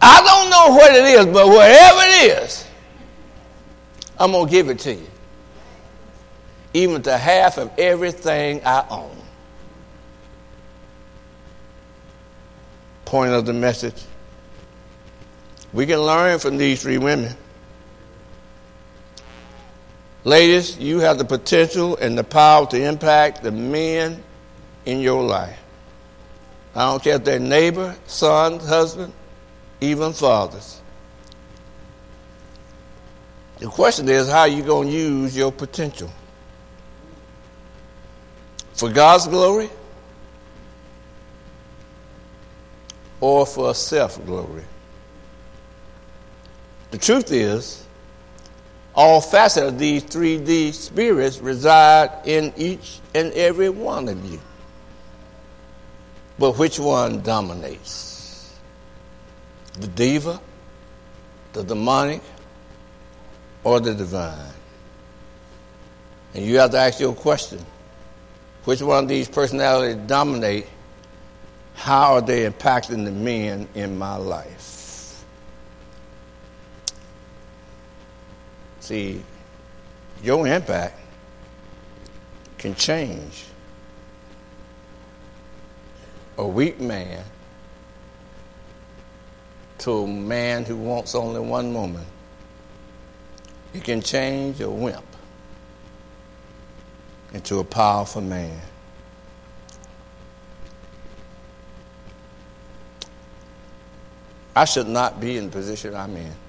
I 0.00 0.22
don't 0.22 0.50
know 0.50 0.76
what 0.76 0.94
it 0.94 1.04
is, 1.04 1.26
but 1.26 1.48
whatever 1.48 1.98
it 2.00 2.44
is, 2.44 2.64
I'm 4.20 4.30
going 4.30 4.46
to 4.46 4.50
give 4.52 4.68
it 4.68 4.78
to 4.80 4.94
you 4.94 5.06
even 6.72 7.02
to 7.02 7.18
half 7.18 7.58
of 7.58 7.72
everything 7.76 8.60
I 8.64 8.86
own. 8.88 9.16
Point 13.04 13.32
of 13.32 13.46
the 13.46 13.52
message. 13.52 14.00
We 15.72 15.86
can 15.86 15.98
learn 15.98 16.38
from 16.38 16.56
these 16.56 16.82
three 16.82 16.98
women. 16.98 17.34
Ladies, 20.26 20.76
you 20.78 20.98
have 20.98 21.18
the 21.18 21.24
potential 21.24 21.96
and 21.98 22.18
the 22.18 22.24
power 22.24 22.66
to 22.66 22.82
impact 22.82 23.44
the 23.44 23.52
men 23.52 24.24
in 24.84 24.98
your 24.98 25.22
life. 25.22 25.56
I 26.74 26.90
don't 26.90 27.00
care 27.00 27.14
if 27.14 27.22
they're 27.22 27.38
neighbor, 27.38 27.94
son, 28.08 28.58
husband, 28.58 29.12
even 29.80 30.12
fathers. 30.12 30.80
The 33.60 33.68
question 33.68 34.08
is 34.08 34.28
how 34.28 34.46
you 34.46 34.64
going 34.64 34.88
to 34.88 34.94
use 34.94 35.36
your 35.36 35.52
potential? 35.52 36.10
For 38.72 38.90
God's 38.90 39.28
glory 39.28 39.70
or 43.20 43.46
for 43.46 43.72
self 43.76 44.26
glory? 44.26 44.64
The 46.90 46.98
truth 46.98 47.30
is, 47.30 47.85
all 48.96 49.20
facets 49.20 49.66
of 49.66 49.78
these 49.78 50.02
3D 50.04 50.72
spirits 50.72 51.38
reside 51.38 52.10
in 52.24 52.52
each 52.56 53.00
and 53.14 53.30
every 53.34 53.68
one 53.68 54.08
of 54.08 54.24
you. 54.24 54.40
But 56.38 56.58
which 56.58 56.78
one 56.78 57.20
dominates? 57.20 58.54
The 59.78 59.86
diva, 59.86 60.40
the 61.52 61.62
demonic, 61.62 62.22
or 63.64 63.80
the 63.80 63.94
divine? 63.94 64.52
And 66.34 66.44
you 66.44 66.58
have 66.58 66.70
to 66.70 66.78
ask 66.78 66.98
your 66.98 67.14
question. 67.14 67.64
Which 68.64 68.80
one 68.80 69.04
of 69.04 69.08
these 69.08 69.28
personalities 69.28 69.96
dominate? 70.06 70.66
How 71.74 72.14
are 72.14 72.22
they 72.22 72.48
impacting 72.48 73.04
the 73.04 73.12
men 73.12 73.68
in 73.74 73.98
my 73.98 74.16
life? 74.16 74.75
See, 78.86 79.20
your 80.22 80.46
impact 80.46 80.96
can 82.56 82.76
change 82.76 83.46
a 86.38 86.46
weak 86.46 86.78
man 86.78 87.24
to 89.78 89.90
a 89.90 90.06
man 90.06 90.64
who 90.64 90.76
wants 90.76 91.16
only 91.16 91.40
one 91.40 91.74
woman. 91.74 92.06
It 93.74 93.82
can 93.82 94.02
change 94.02 94.60
a 94.60 94.70
wimp 94.70 95.04
into 97.34 97.58
a 97.58 97.64
powerful 97.64 98.22
man. 98.22 98.60
I 104.54 104.64
should 104.64 104.86
not 104.86 105.20
be 105.20 105.38
in 105.38 105.46
the 105.46 105.50
position 105.50 105.92
I'm 105.96 106.16
in. 106.16 106.45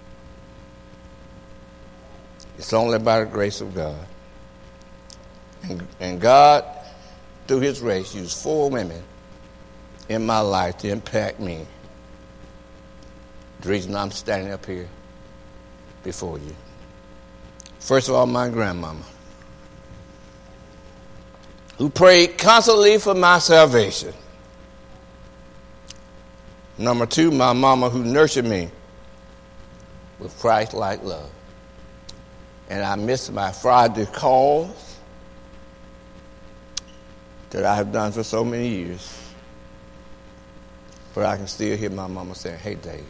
It's 2.58 2.74
only 2.74 3.00
by 3.00 3.20
the 3.20 3.26
grace 3.26 3.62
of 3.62 3.76
God. 3.76 3.96
And, 5.64 5.88
and 6.00 6.22
God, 6.22 6.66
through 7.48 7.60
His 7.60 7.80
grace, 7.80 8.16
used 8.16 8.42
four 8.42 8.70
women 8.70 9.02
in 10.10 10.26
my 10.26 10.40
life 10.40 10.78
to 10.80 10.90
impact 10.90 11.40
me. 11.40 11.66
The 13.62 13.70
reason 13.70 13.96
I'm 13.96 14.12
standing 14.12 14.52
up 14.52 14.66
here 14.66 14.88
before 16.04 16.38
you. 16.40 16.56
First 17.80 18.10
of 18.10 18.16
all, 18.16 18.26
my 18.26 18.50
grandmama, 18.50 19.04
who 21.78 21.90
prayed 21.90 22.38
constantly 22.38 22.98
for 22.98 23.14
my 23.14 23.40
salvation. 23.40 24.14
Number 26.78 27.06
two, 27.06 27.32
my 27.32 27.54
mama, 27.54 27.90
who 27.90 28.04
nurtured 28.04 28.46
me 28.46 28.70
with 30.20 30.38
Christ 30.40 30.74
like 30.74 31.04
love. 31.04 31.30
And 32.70 32.84
I 32.84 32.96
miss 32.96 33.30
my 33.32 33.52
Friday 33.52 34.06
calls 34.06 34.98
that 37.52 37.64
I 37.64 37.76
have 37.76 37.92
done 37.92 38.12
for 38.12 38.24
so 38.24 38.44
many 38.44 38.68
years. 38.68 39.24
But 41.16 41.26
I 41.26 41.38
can 41.38 41.48
still 41.48 41.78
hear 41.78 41.90
my 41.90 42.08
mama 42.08 42.36
saying, 42.36 42.60
Hey, 42.60 42.76
Dave. 42.76 43.06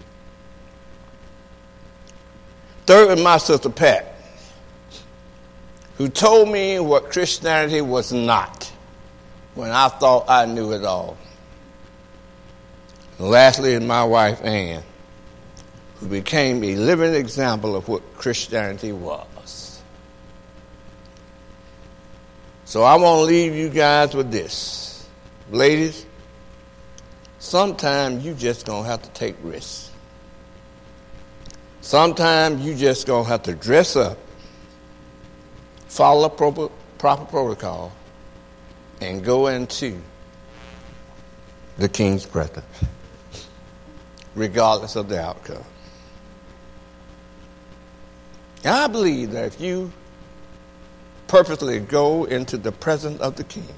Third, 2.85 3.19
my 3.19 3.37
sister 3.37 3.69
Pat 3.69 4.17
who 5.97 6.07
told 6.07 6.49
me 6.49 6.79
what 6.79 7.11
Christianity 7.11 7.81
was 7.81 8.13
not 8.13 8.71
when 9.55 9.71
I 9.71 9.87
thought 9.87 10.25
I 10.27 10.45
knew 10.45 10.71
it 10.73 10.85
all. 10.85 11.17
And 13.17 13.29
lastly, 13.29 13.79
my 13.79 14.03
wife 14.03 14.43
Ann, 14.43 14.83
who 15.99 16.07
became 16.07 16.63
a 16.63 16.75
living 16.75 17.15
example 17.15 17.75
of 17.75 17.87
what 17.87 18.03
Christianity 18.15 18.91
was. 18.91 19.25
So 22.67 22.83
I 22.83 22.97
want 22.97 23.19
to 23.19 23.23
leave 23.23 23.55
you 23.55 23.69
guys 23.69 24.13
with 24.13 24.29
this. 24.29 25.07
Ladies, 25.49 26.05
sometimes 27.39 28.25
you 28.25 28.33
just 28.33 28.65
going 28.65 28.83
to 28.83 28.89
have 28.89 29.01
to 29.03 29.09
take 29.11 29.37
risks. 29.41 29.89
Sometimes 31.79 32.65
you 32.65 32.75
just 32.75 33.07
going 33.07 33.23
to 33.23 33.29
have 33.29 33.43
to 33.43 33.55
dress 33.55 33.95
up 33.95 34.17
follow 35.87 36.27
proper, 36.27 36.67
proper 36.97 37.23
protocol, 37.23 37.93
and 38.99 39.23
go 39.23 39.47
into 39.47 40.01
the 41.77 41.87
king's 41.87 42.25
presence, 42.25 42.65
regardless 44.35 44.97
of 44.97 45.07
the 45.07 45.21
outcome. 45.21 45.63
I 48.65 48.87
believe 48.87 49.31
that 49.31 49.45
if 49.45 49.61
you 49.61 49.93
purposely 51.27 51.79
go 51.79 52.25
into 52.25 52.57
the 52.57 52.71
presence 52.71 53.19
of 53.21 53.35
the 53.35 53.43
king, 53.43 53.73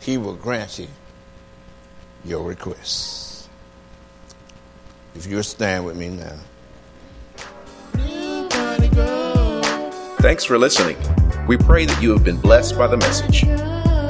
he 0.00 0.18
will 0.18 0.34
grant 0.34 0.78
you 0.78 0.88
your 2.24 2.42
requests. 2.42 3.48
If 5.14 5.26
you'll 5.26 5.42
stand 5.42 5.84
with 5.84 5.96
me 5.96 6.08
now. 6.08 6.36
Thanks 10.20 10.44
for 10.44 10.58
listening. 10.58 10.96
We 11.46 11.58
pray 11.58 11.84
that 11.84 12.02
you 12.02 12.10
have 12.12 12.24
been 12.24 12.40
blessed 12.40 12.78
by 12.78 12.86
the 12.86 12.96
message. 12.96 13.44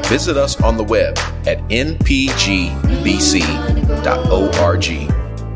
Visit 0.08 0.36
us 0.36 0.60
on 0.62 0.76
the 0.76 0.84
web 0.84 1.18
at 1.46 1.58
npgbc.org 1.68 2.74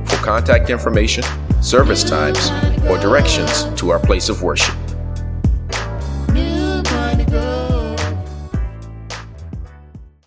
for 0.08 0.16
contact 0.16 0.70
information, 0.70 1.24
service 1.62 2.02
times, 2.02 2.50
or 2.88 2.98
directions 2.98 3.64
to 3.80 3.90
our 3.90 4.00
place 4.00 4.28
of 4.28 4.42
worship. 4.42 4.74